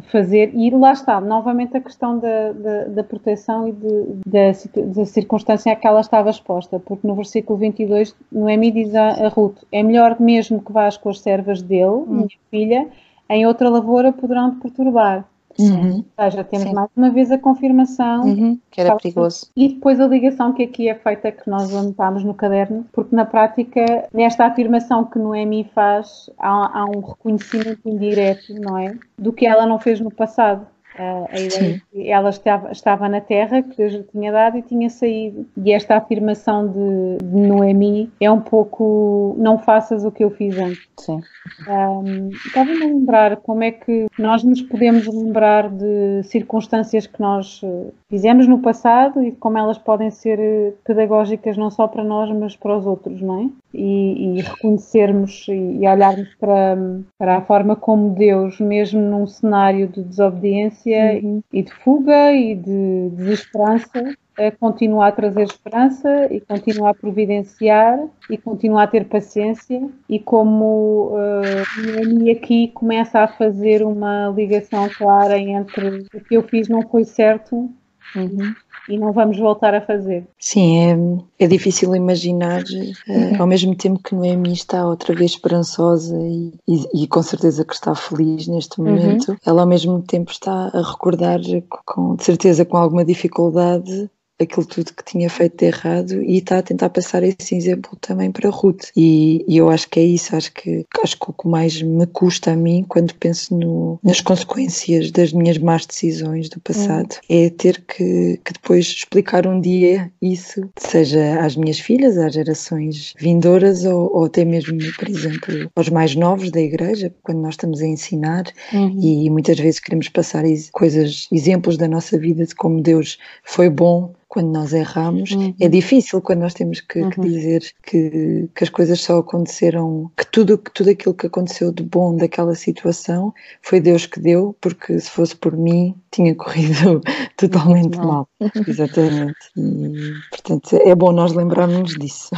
fazer, 0.00 0.52
e 0.54 0.70
lá 0.70 0.92
está, 0.92 1.20
novamente 1.20 1.76
a 1.76 1.80
questão 1.80 2.18
da, 2.18 2.52
da, 2.52 2.84
da 2.84 3.04
proteção 3.04 3.68
e 3.68 3.72
de, 3.72 4.04
da, 4.26 4.52
da, 4.86 5.04
circunstância 5.04 5.72
a 5.72 5.76
que 5.76 5.86
ela 5.86 6.00
estava 6.00 6.30
exposta, 6.30 6.78
porque 6.78 7.06
no 7.06 7.14
versículo 7.14 7.58
22, 7.58 8.14
Noemi 8.30 8.70
diz 8.70 8.94
a, 8.94 9.26
a 9.26 9.28
Ruth: 9.28 9.58
É 9.70 9.82
melhor 9.82 10.18
mesmo 10.18 10.62
que 10.62 10.72
vás 10.72 10.96
com 10.96 11.10
as 11.10 11.20
servas 11.20 11.60
dele, 11.60 11.84
hum. 11.84 12.06
minha 12.08 12.28
filha, 12.50 12.88
em 13.28 13.46
outra 13.46 13.68
lavoura 13.68 14.12
poderão 14.12 14.52
te 14.52 14.60
perturbar. 14.60 15.26
Uhum. 15.58 16.04
Ou 16.16 16.24
seja, 16.24 16.44
temos 16.44 16.68
Sim. 16.68 16.74
mais 16.74 16.90
uma 16.96 17.10
vez 17.10 17.30
a 17.30 17.38
confirmação 17.38 18.24
uhum. 18.24 18.58
que 18.70 18.80
era 18.80 18.96
perigoso. 18.96 19.50
E 19.56 19.68
depois 19.68 20.00
a 20.00 20.06
ligação 20.06 20.52
que 20.52 20.62
aqui 20.62 20.88
é 20.88 20.94
feita, 20.94 21.32
que 21.32 21.48
nós 21.48 21.74
anotámos 21.74 22.24
no 22.24 22.34
caderno, 22.34 22.86
porque 22.92 23.14
na 23.14 23.24
prática, 23.24 24.08
nesta 24.12 24.46
afirmação 24.46 25.04
que 25.04 25.18
Noemi 25.18 25.68
faz, 25.74 26.30
há, 26.38 26.80
há 26.80 26.84
um 26.84 27.00
reconhecimento 27.00 27.80
indireto, 27.86 28.54
não 28.54 28.78
é? 28.78 28.96
Do 29.18 29.32
que 29.32 29.46
ela 29.46 29.66
não 29.66 29.78
fez 29.78 30.00
no 30.00 30.10
passado. 30.10 30.66
Uh, 30.98 31.26
a 31.30 31.40
ideia 31.40 31.82
que 31.90 32.08
ela 32.10 32.28
estava, 32.28 32.70
estava 32.70 33.08
na 33.08 33.20
terra 33.20 33.62
que 33.62 33.76
Deus 33.76 33.92
lhe 33.92 34.02
tinha 34.04 34.30
dado 34.30 34.58
e 34.58 34.62
tinha 34.62 34.90
saído. 34.90 35.46
E 35.56 35.72
esta 35.72 35.96
afirmação 35.96 36.68
de, 36.68 37.18
de 37.24 37.40
Noemi 37.40 38.10
é 38.20 38.30
um 38.30 38.40
pouco 38.40 39.34
não 39.38 39.58
faças 39.58 40.04
o 40.04 40.12
que 40.12 40.22
eu 40.22 40.30
fiz 40.30 40.58
antes. 40.58 40.86
Sim. 40.98 41.20
Um, 41.68 42.28
Estava-me 42.28 42.82
a 42.82 42.86
lembrar 42.86 43.36
como 43.38 43.64
é 43.64 43.72
que 43.72 44.06
nós 44.18 44.44
nos 44.44 44.60
podemos 44.60 45.06
lembrar 45.06 45.70
de 45.70 46.22
circunstâncias 46.24 47.06
que 47.06 47.20
nós 47.20 47.60
eh, 47.64 47.90
fizemos 48.08 48.46
no 48.46 48.58
passado 48.58 49.22
e 49.22 49.32
como 49.32 49.58
elas 49.58 49.78
podem 49.78 50.10
ser 50.10 50.38
eh, 50.38 50.72
pedagógicas 50.84 51.56
não 51.56 51.70
só 51.70 51.88
para 51.88 52.04
nós, 52.04 52.30
mas 52.30 52.54
para 52.54 52.76
os 52.76 52.86
outros, 52.86 53.20
não 53.20 53.40
é? 53.40 53.48
E, 53.74 54.38
e 54.38 54.40
reconhecermos 54.42 55.46
e, 55.48 55.52
e 55.52 55.88
olharmos 55.88 56.28
para, 56.38 56.76
para 57.18 57.38
a 57.38 57.42
forma 57.42 57.74
como 57.74 58.10
Deus, 58.10 58.60
mesmo 58.60 59.00
num 59.00 59.26
cenário 59.26 59.88
de 59.88 60.02
desobediência 60.02 60.81
uhum. 60.90 61.42
e 61.52 61.62
de 61.62 61.72
fuga 61.72 62.32
e 62.32 62.54
de 62.54 63.10
desesperança, 63.12 64.14
continua 64.58 65.08
a 65.08 65.12
trazer 65.12 65.42
esperança 65.42 66.26
e 66.30 66.40
continua 66.40 66.90
a 66.90 66.94
providenciar 66.94 67.98
e 68.30 68.38
continua 68.38 68.84
a 68.84 68.86
ter 68.86 69.04
paciência 69.04 69.88
e 70.08 70.18
como 70.18 71.10
uh, 71.12 72.30
aqui 72.30 72.68
começa 72.68 73.20
a 73.20 73.28
fazer 73.28 73.82
uma 73.82 74.28
ligação 74.28 74.88
clara 74.88 75.38
entre 75.38 76.06
o 76.14 76.20
que 76.20 76.34
eu 76.34 76.42
fiz 76.42 76.68
não 76.68 76.82
foi 76.82 77.04
certo 77.04 77.70
uhum. 78.16 78.54
E 78.88 78.98
não 78.98 79.12
vamos 79.12 79.38
voltar 79.38 79.74
a 79.74 79.80
fazer. 79.80 80.26
Sim, 80.38 81.22
é, 81.38 81.44
é 81.44 81.46
difícil 81.46 81.94
imaginar 81.94 82.62
uh, 82.62 83.40
ao 83.40 83.46
mesmo 83.46 83.74
tempo 83.74 84.02
que 84.02 84.14
Noemi 84.14 84.52
está 84.52 84.86
outra 84.86 85.14
vez 85.14 85.32
esperançosa 85.32 86.16
e, 86.18 86.52
e, 86.68 87.04
e 87.04 87.06
com 87.06 87.22
certeza 87.22 87.64
que 87.64 87.74
está 87.74 87.94
feliz 87.94 88.46
neste 88.46 88.80
uhum. 88.80 88.88
momento, 88.88 89.30
uhum. 89.30 89.36
ela 89.46 89.62
ao 89.62 89.68
mesmo 89.68 90.02
tempo 90.02 90.30
está 90.30 90.70
a 90.72 90.82
recordar 90.82 91.40
com 91.86 92.16
de 92.16 92.24
certeza 92.24 92.64
com 92.64 92.76
alguma 92.76 93.04
dificuldade 93.04 94.10
aquilo 94.40 94.66
tudo 94.66 94.92
que 94.92 95.04
tinha 95.04 95.28
feito 95.30 95.58
de 95.58 95.66
errado 95.66 96.22
e 96.22 96.38
está 96.38 96.58
a 96.58 96.62
tentar 96.62 96.90
passar 96.90 97.22
esse 97.22 97.54
exemplo 97.54 97.96
também 98.00 98.30
para 98.30 98.50
Ruth. 98.50 98.88
E, 98.96 99.44
e, 99.48 99.56
eu 99.56 99.68
acho 99.68 99.88
que 99.88 100.00
é 100.00 100.04
isso, 100.04 100.34
acho 100.34 100.52
que, 100.52 100.84
acho 101.02 101.18
que 101.18 101.30
o 101.30 101.32
que 101.32 101.48
mais 101.48 101.80
me 101.80 102.06
custa 102.06 102.52
a 102.52 102.56
mim 102.56 102.84
quando 102.88 103.14
penso 103.14 103.56
no, 103.56 103.98
nas 104.02 104.20
consequências 104.20 105.10
das 105.10 105.32
minhas 105.32 105.58
más 105.58 105.86
decisões 105.86 106.48
do 106.48 106.60
passado 106.60 107.16
hum. 107.16 107.18
é 107.28 107.50
ter 107.50 107.82
que, 107.82 108.40
que 108.44 108.52
depois 108.52 108.86
explicar 108.86 109.46
um 109.46 109.60
dia 109.60 110.10
isso, 110.20 110.68
seja 110.76 111.40
às 111.40 111.56
minhas 111.56 111.78
filhas, 111.78 112.18
às 112.18 112.34
gerações 112.34 113.14
vindouras 113.18 113.84
ou, 113.84 114.10
ou 114.14 114.24
até 114.24 114.44
mesmo, 114.44 114.78
por 114.98 115.08
exemplo, 115.08 115.70
aos 115.76 115.88
mais 115.88 116.14
novos 116.14 116.50
da 116.50 116.60
igreja, 116.60 117.14
quando 117.22 117.40
nós 117.40 117.54
estamos 117.54 117.80
a 117.80 117.86
ensinar 117.86 118.44
uhum. 118.72 118.98
e 119.00 119.30
muitas 119.30 119.58
vezes 119.58 119.80
queremos 119.80 120.08
passar 120.08 120.44
coisas, 120.72 121.28
exemplos 121.30 121.76
da 121.76 121.86
nossa 121.86 122.18
vida 122.18 122.44
de 122.44 122.54
como 122.54 122.80
Deus 122.80 123.18
foi 123.44 123.68
bom 123.68 124.12
quando 124.32 124.50
nós 124.50 124.72
erramos. 124.72 125.32
Uhum. 125.32 125.54
É 125.60 125.68
difícil 125.68 126.22
quando 126.22 126.40
nós 126.40 126.54
temos 126.54 126.80
que, 126.80 127.00
uhum. 127.00 127.10
que 127.10 127.20
dizer 127.20 127.62
que, 127.82 128.48
que, 128.54 128.64
as 128.64 128.70
coisas 128.70 128.98
só 128.98 129.18
aconteceram, 129.18 130.10
que 130.16 130.24
tudo, 130.26 130.56
que 130.56 130.70
tudo 130.72 130.88
aquilo 130.88 131.14
que 131.14 131.26
aconteceu 131.26 131.70
de 131.70 131.82
bom 131.82 132.16
daquela 132.16 132.54
situação 132.54 133.34
foi 133.60 133.78
Deus 133.78 134.06
que 134.06 134.18
deu, 134.18 134.56
porque 134.58 134.98
se 134.98 135.10
fosse 135.10 135.36
por 135.36 135.54
mim 135.54 135.94
tinha 136.10 136.32
corrido 136.34 137.02
totalmente 137.36 137.98
mal. 137.98 138.26
Exatamente. 138.66 139.34
E, 139.54 140.12
portanto, 140.30 140.76
é 140.76 140.94
bom 140.94 141.12
nós 141.12 141.34
lembrarmos 141.34 141.92
disso. 141.98 142.30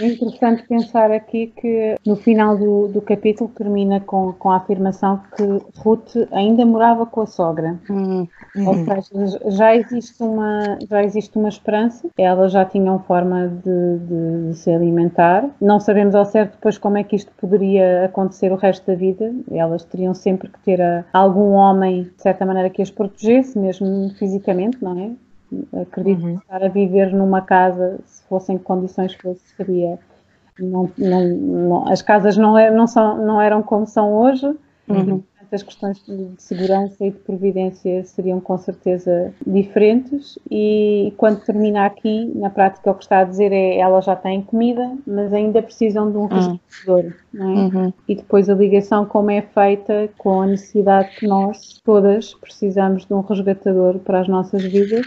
É 0.00 0.06
interessante 0.06 0.62
pensar 0.66 1.10
aqui 1.10 1.48
que 1.48 1.96
no 2.06 2.16
final 2.16 2.56
do, 2.56 2.88
do 2.88 3.02
capítulo 3.02 3.50
termina 3.54 4.00
com, 4.00 4.32
com 4.32 4.50
a 4.50 4.56
afirmação 4.56 5.20
que 5.36 5.42
Ruth 5.78 6.16
ainda 6.30 6.64
morava 6.64 7.04
com 7.04 7.20
a 7.20 7.26
sogra. 7.26 7.78
Uhum. 7.88 8.26
Ou 8.66 8.74
seja, 8.74 9.40
já 9.50 9.76
existe, 9.76 10.22
uma, 10.22 10.78
já 10.88 11.02
existe 11.02 11.36
uma 11.36 11.48
esperança, 11.48 12.08
elas 12.16 12.52
já 12.52 12.64
tinham 12.64 12.98
forma 13.00 13.48
de, 13.48 13.98
de, 13.98 14.48
de, 14.48 14.54
se 14.54 14.70
alimentar. 14.70 15.48
Não 15.60 15.78
sabemos 15.78 16.14
ao 16.14 16.24
certo 16.24 16.52
depois 16.52 16.78
como 16.78 16.96
é 16.96 17.04
que 17.04 17.16
isto 17.16 17.30
poderia 17.38 18.06
acontecer 18.06 18.50
o 18.50 18.56
resto 18.56 18.86
da 18.86 18.94
vida. 18.94 19.32
Elas 19.50 19.84
teriam 19.84 20.14
sempre 20.14 20.48
que 20.48 20.58
ter 20.60 20.80
a, 20.80 21.04
algum 21.12 21.52
homem, 21.52 22.04
de 22.04 22.22
certa 22.22 22.46
maneira, 22.46 22.70
que 22.70 22.80
as 22.80 22.90
protegesse, 22.90 23.58
mesmo 23.58 24.10
fisicamente, 24.18 24.78
não 24.82 24.98
é? 24.98 25.10
Acredito 25.80 26.24
uhum. 26.24 26.36
que 26.36 26.42
estar 26.42 26.62
a 26.62 26.68
viver 26.68 27.12
numa 27.12 27.40
casa, 27.40 27.98
se 28.04 28.22
fossem 28.28 28.58
condições 28.58 29.14
que 29.14 29.22
fosse, 29.22 29.40
seria 29.56 29.98
não, 30.58 30.90
não, 30.98 31.28
não, 31.28 31.88
as 31.88 32.02
casas 32.02 32.36
não, 32.36 32.56
é, 32.56 32.70
não, 32.70 32.86
são, 32.86 33.24
não 33.24 33.40
eram 33.40 33.62
como 33.62 33.86
são 33.86 34.12
hoje. 34.12 34.46
Uhum 34.88 35.22
as 35.54 35.62
questões 35.62 36.02
de 36.02 36.30
segurança 36.38 37.04
e 37.04 37.10
de 37.10 37.18
providência 37.18 38.04
seriam 38.04 38.40
com 38.40 38.56
certeza 38.56 39.32
diferentes 39.46 40.38
e 40.50 41.12
quando 41.16 41.44
termina 41.44 41.84
aqui, 41.84 42.32
na 42.34 42.48
prática 42.48 42.90
o 42.90 42.94
que 42.94 43.04
está 43.04 43.18
a 43.18 43.24
dizer 43.24 43.52
é 43.52 43.78
ela 43.78 44.00
já 44.00 44.16
tem 44.16 44.42
comida, 44.42 44.96
mas 45.06 45.32
ainda 45.32 45.62
precisam 45.62 46.10
de 46.10 46.16
um 46.16 46.22
uhum. 46.22 46.26
resgatador, 46.28 47.12
não 47.32 47.50
é? 47.50 47.54
Uhum. 47.54 47.92
E 48.08 48.14
depois 48.14 48.48
a 48.48 48.54
ligação 48.54 49.04
como 49.04 49.30
é 49.30 49.42
feita 49.42 50.08
com 50.16 50.40
a 50.40 50.46
necessidade 50.46 51.16
que 51.16 51.26
nós 51.26 51.80
todas 51.84 52.34
precisamos 52.34 53.04
de 53.04 53.12
um 53.12 53.20
resgatador 53.20 53.98
para 53.98 54.20
as 54.20 54.28
nossas 54.28 54.62
vidas 54.62 55.06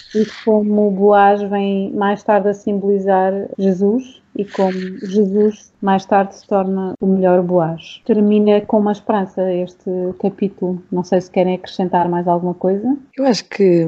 e 0.15 0.25
como 0.43 0.91
Boaz 0.91 1.41
vem 1.43 1.91
mais 1.91 2.23
tarde 2.23 2.49
a 2.49 2.53
simbolizar 2.53 3.33
Jesus 3.57 4.21
e 4.35 4.45
como 4.45 4.71
Jesus 5.03 5.71
mais 5.81 6.05
tarde 6.05 6.35
se 6.35 6.47
torna 6.47 6.93
o 7.01 7.07
melhor 7.07 7.41
Boaz. 7.41 8.01
Termina 8.05 8.61
com 8.61 8.79
uma 8.79 8.91
esperança 8.91 9.51
este 9.51 9.89
capítulo. 10.19 10.81
Não 10.91 11.03
sei 11.03 11.21
se 11.21 11.31
querem 11.31 11.55
acrescentar 11.55 12.07
mais 12.07 12.27
alguma 12.27 12.53
coisa. 12.53 12.97
Eu 13.17 13.25
acho 13.25 13.45
que, 13.45 13.87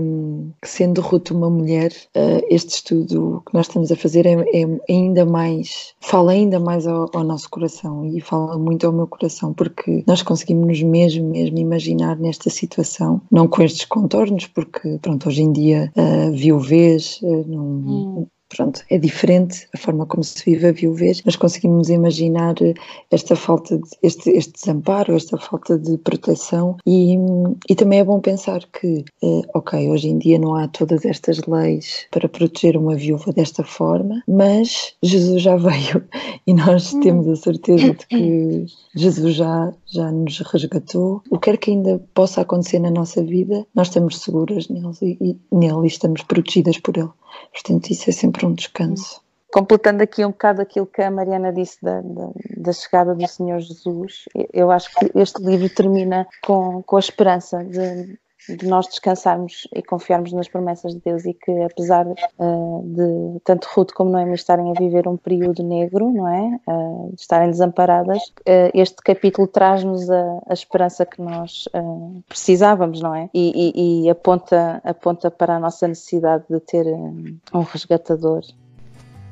sendo 0.64 1.02
Ruth 1.02 1.32
uma 1.32 1.50
mulher, 1.50 1.92
eh, 2.16 2.42
este 2.50 2.76
estudo 2.76 3.44
que 3.48 3.54
nós 3.54 3.68
estamos 3.68 3.92
a 3.92 3.96
fazer 3.96 4.26
é, 4.26 4.34
é 4.34 4.66
ainda 4.90 5.26
mais, 5.26 5.94
fala 6.00 6.32
ainda 6.32 6.60
mais 6.60 6.88
ao, 6.88 7.10
ao, 7.14 7.24
nosso 7.24 7.50
coração 7.50 8.06
e 8.06 8.20
fala 8.20 8.58
muito 8.58 8.86
ao 8.88 8.94
meu 8.94 9.08
coração, 9.08 9.54
porque 9.54 10.04
nós 10.08 10.24
conseguimos 10.24 10.82
mesmo, 10.82 11.30
mesmo 11.30 11.58
imaginar 11.58 12.18
nesta 12.18 12.50
situação, 12.50 13.22
não 13.32 13.48
com 13.48 13.62
estes 13.62 13.86
contornos, 13.86 14.48
porque 14.48 14.98
pronto, 15.02 15.30
hoje 15.30 15.44
em 15.44 15.52
dia 15.52 15.92
viuvez 16.32 17.20
uh, 17.22 17.48
não, 17.48 17.66
hum 17.66 18.28
pronto, 18.56 18.82
é 18.90 18.98
diferente 18.98 19.68
a 19.74 19.78
forma 19.78 20.06
como 20.06 20.24
se 20.24 20.44
vive 20.46 20.68
a 20.68 20.72
viuvez, 20.72 21.22
mas 21.26 21.36
conseguimos 21.36 21.90
imaginar 21.90 22.56
esta 23.10 23.36
falta 23.36 23.78
de, 23.78 23.90
este, 24.02 24.30
este 24.32 24.54
desamparo, 24.54 25.16
esta 25.16 25.38
falta 25.38 25.78
de 25.78 25.98
proteção 25.98 26.78
e, 26.86 27.16
e 27.70 27.76
também 27.76 28.00
é 28.00 28.04
bom 28.04 28.20
pensar 28.20 28.62
que, 28.68 29.06
eh, 29.24 29.42
ok, 29.54 29.90
hoje 29.90 30.10
em 30.10 30.18
dia 30.18 30.38
não 30.38 30.56
há 30.56 30.68
todas 30.68 31.06
estas 31.06 31.40
leis 31.48 32.06
para 32.12 32.30
proteger 32.30 32.78
uma 32.78 32.96
viúva 32.96 33.32
desta 33.32 33.64
forma, 33.64 34.22
mas 34.28 34.94
Jesus 35.02 35.42
já 35.42 35.56
veio 35.58 36.04
e 36.46 36.54
nós 36.54 36.94
hum. 36.94 37.00
temos 37.00 37.28
a 37.28 37.36
certeza 37.36 37.94
de 37.94 38.08
que 38.08 38.66
Jesus 38.96 39.36
já, 39.36 39.74
já 39.86 40.12
nos 40.12 40.40
resgatou. 40.40 41.22
O 41.30 41.40
que 41.40 41.54
quer 41.54 41.58
que 41.58 41.72
ainda 41.72 42.02
possa 42.14 42.42
acontecer 42.42 42.80
na 42.80 42.92
nossa 42.92 43.24
vida, 43.24 43.66
nós 43.76 43.88
estamos 43.88 44.20
seguras 44.20 44.68
nele 44.70 44.94
e, 45.02 45.18
e, 45.22 45.38
nele 45.52 45.84
e 45.84 45.88
estamos 45.88 46.22
protegidas 46.24 46.78
por 46.78 46.98
ele. 46.98 47.10
Portanto, 47.52 47.90
isso 47.90 48.10
é 48.10 48.14
sempre 48.14 48.43
um 48.46 48.54
descanso. 48.54 49.22
Completando 49.52 50.02
aqui 50.02 50.26
um 50.26 50.32
bocado 50.32 50.62
aquilo 50.62 50.88
que 50.88 51.02
a 51.02 51.12
Mariana 51.12 51.54
disse 51.54 51.78
da, 51.82 52.02
da, 52.02 52.30
da, 52.58 52.74
chegada 52.74 53.14
do 53.14 53.28
Senhor 53.28 53.60
Jesus, 53.60 54.26
eu 54.52 54.72
acho 54.72 54.90
que 54.96 55.12
este 55.16 55.44
livro 55.44 55.70
termina 55.70 56.28
com, 56.42 56.82
com 56.82 56.96
a 56.96 57.00
esperança 57.00 57.64
de, 57.64 58.18
de 58.50 58.68
nós 58.68 58.88
descansarmos 58.88 59.68
e 59.74 59.82
confiarmos 59.82 60.34
nas 60.34 60.48
promessas 60.48 60.94
de 60.94 61.02
Deus 61.02 61.26
e 61.26 61.34
que 61.34 61.52
apesar 61.64 62.06
uh, 62.06 62.84
de 62.86 63.40
tanto 63.44 63.68
Ruth 63.74 63.92
como 63.94 64.12
Noemi 64.12 64.34
estarem 64.34 64.70
a 64.72 64.74
viver 64.74 65.08
um 65.08 65.18
período 65.18 65.64
negro, 65.64 66.12
não 66.12 66.28
é? 66.28 66.60
Uh, 66.68 67.12
de 67.14 67.22
estarem 67.22 67.50
desamparadas, 67.50 68.22
uh, 68.40 68.72
este 68.74 68.98
capítulo 69.04 69.48
traz-nos 69.48 70.10
a, 70.10 70.40
a, 70.48 70.54
esperança 70.54 71.06
que 71.06 71.22
nós 71.22 71.68
precisávamos, 72.28 73.02
não 73.02 73.16
é? 73.16 73.30
E, 73.34 73.74
e, 73.76 74.06
e, 74.06 74.10
aponta, 74.10 74.82
aponta 74.84 75.32
para 75.32 75.56
a 75.56 75.60
nossa 75.60 75.88
necessidade 75.88 76.44
de 76.50 76.60
ter 76.60 76.86
um 77.54 77.62
resgatador. 77.62 78.42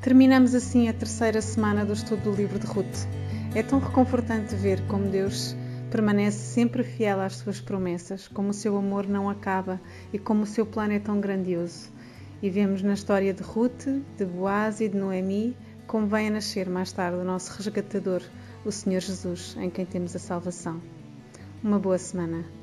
Terminamos 0.02 0.56
assim 0.56 0.88
a 0.90 0.94
terceira 0.94 1.42
semana 1.42 1.86
do 1.86 1.94
estudo 1.94 2.24
do 2.24 2.32
livro 2.32 2.58
de 2.58 2.66
Ruth. 2.66 3.08
É 3.54 3.62
tão 3.62 3.80
reconfortante 3.80 4.56
ver 4.56 4.82
como 4.88 5.08
Deus 5.10 5.56
permanece 5.92 6.40
sempre 6.40 6.84
fiel 6.84 7.22
às 7.22 7.36
suas 7.36 7.62
promessas, 7.62 8.28
como 8.28 8.50
o 8.50 8.54
seu 8.54 8.76
amor 8.78 9.08
não 9.08 9.30
acaba 9.30 9.80
e 10.12 10.18
como 10.18 10.44
o 10.44 10.48
seu 10.48 10.66
plano 10.66 10.94
é 10.94 11.00
tão 11.00 11.22
grandioso. 11.22 11.92
E 12.42 12.50
vemos 12.50 12.82
na 12.82 12.94
história 12.94 13.34
de 13.34 13.44
Ruth, 13.44 13.86
de 14.18 14.26
Boaz 14.26 14.82
e 14.82 14.90
de 14.90 14.98
Noemi 14.98 15.56
como 15.92 16.08
vem 16.08 16.30
a 16.30 16.32
nascer 16.32 16.70
mais 16.70 16.94
tarde 16.94 17.18
o 17.18 17.24
nosso 17.26 17.52
resgatador, 17.58 18.22
o 18.64 18.72
Senhor 18.72 19.02
Jesus, 19.02 19.58
em 19.60 19.70
quem 19.70 19.86
temos 19.86 20.16
a 20.16 20.20
salvação. 20.20 20.82
Uma 21.62 21.78
boa 21.78 21.98
semana. 21.98 22.61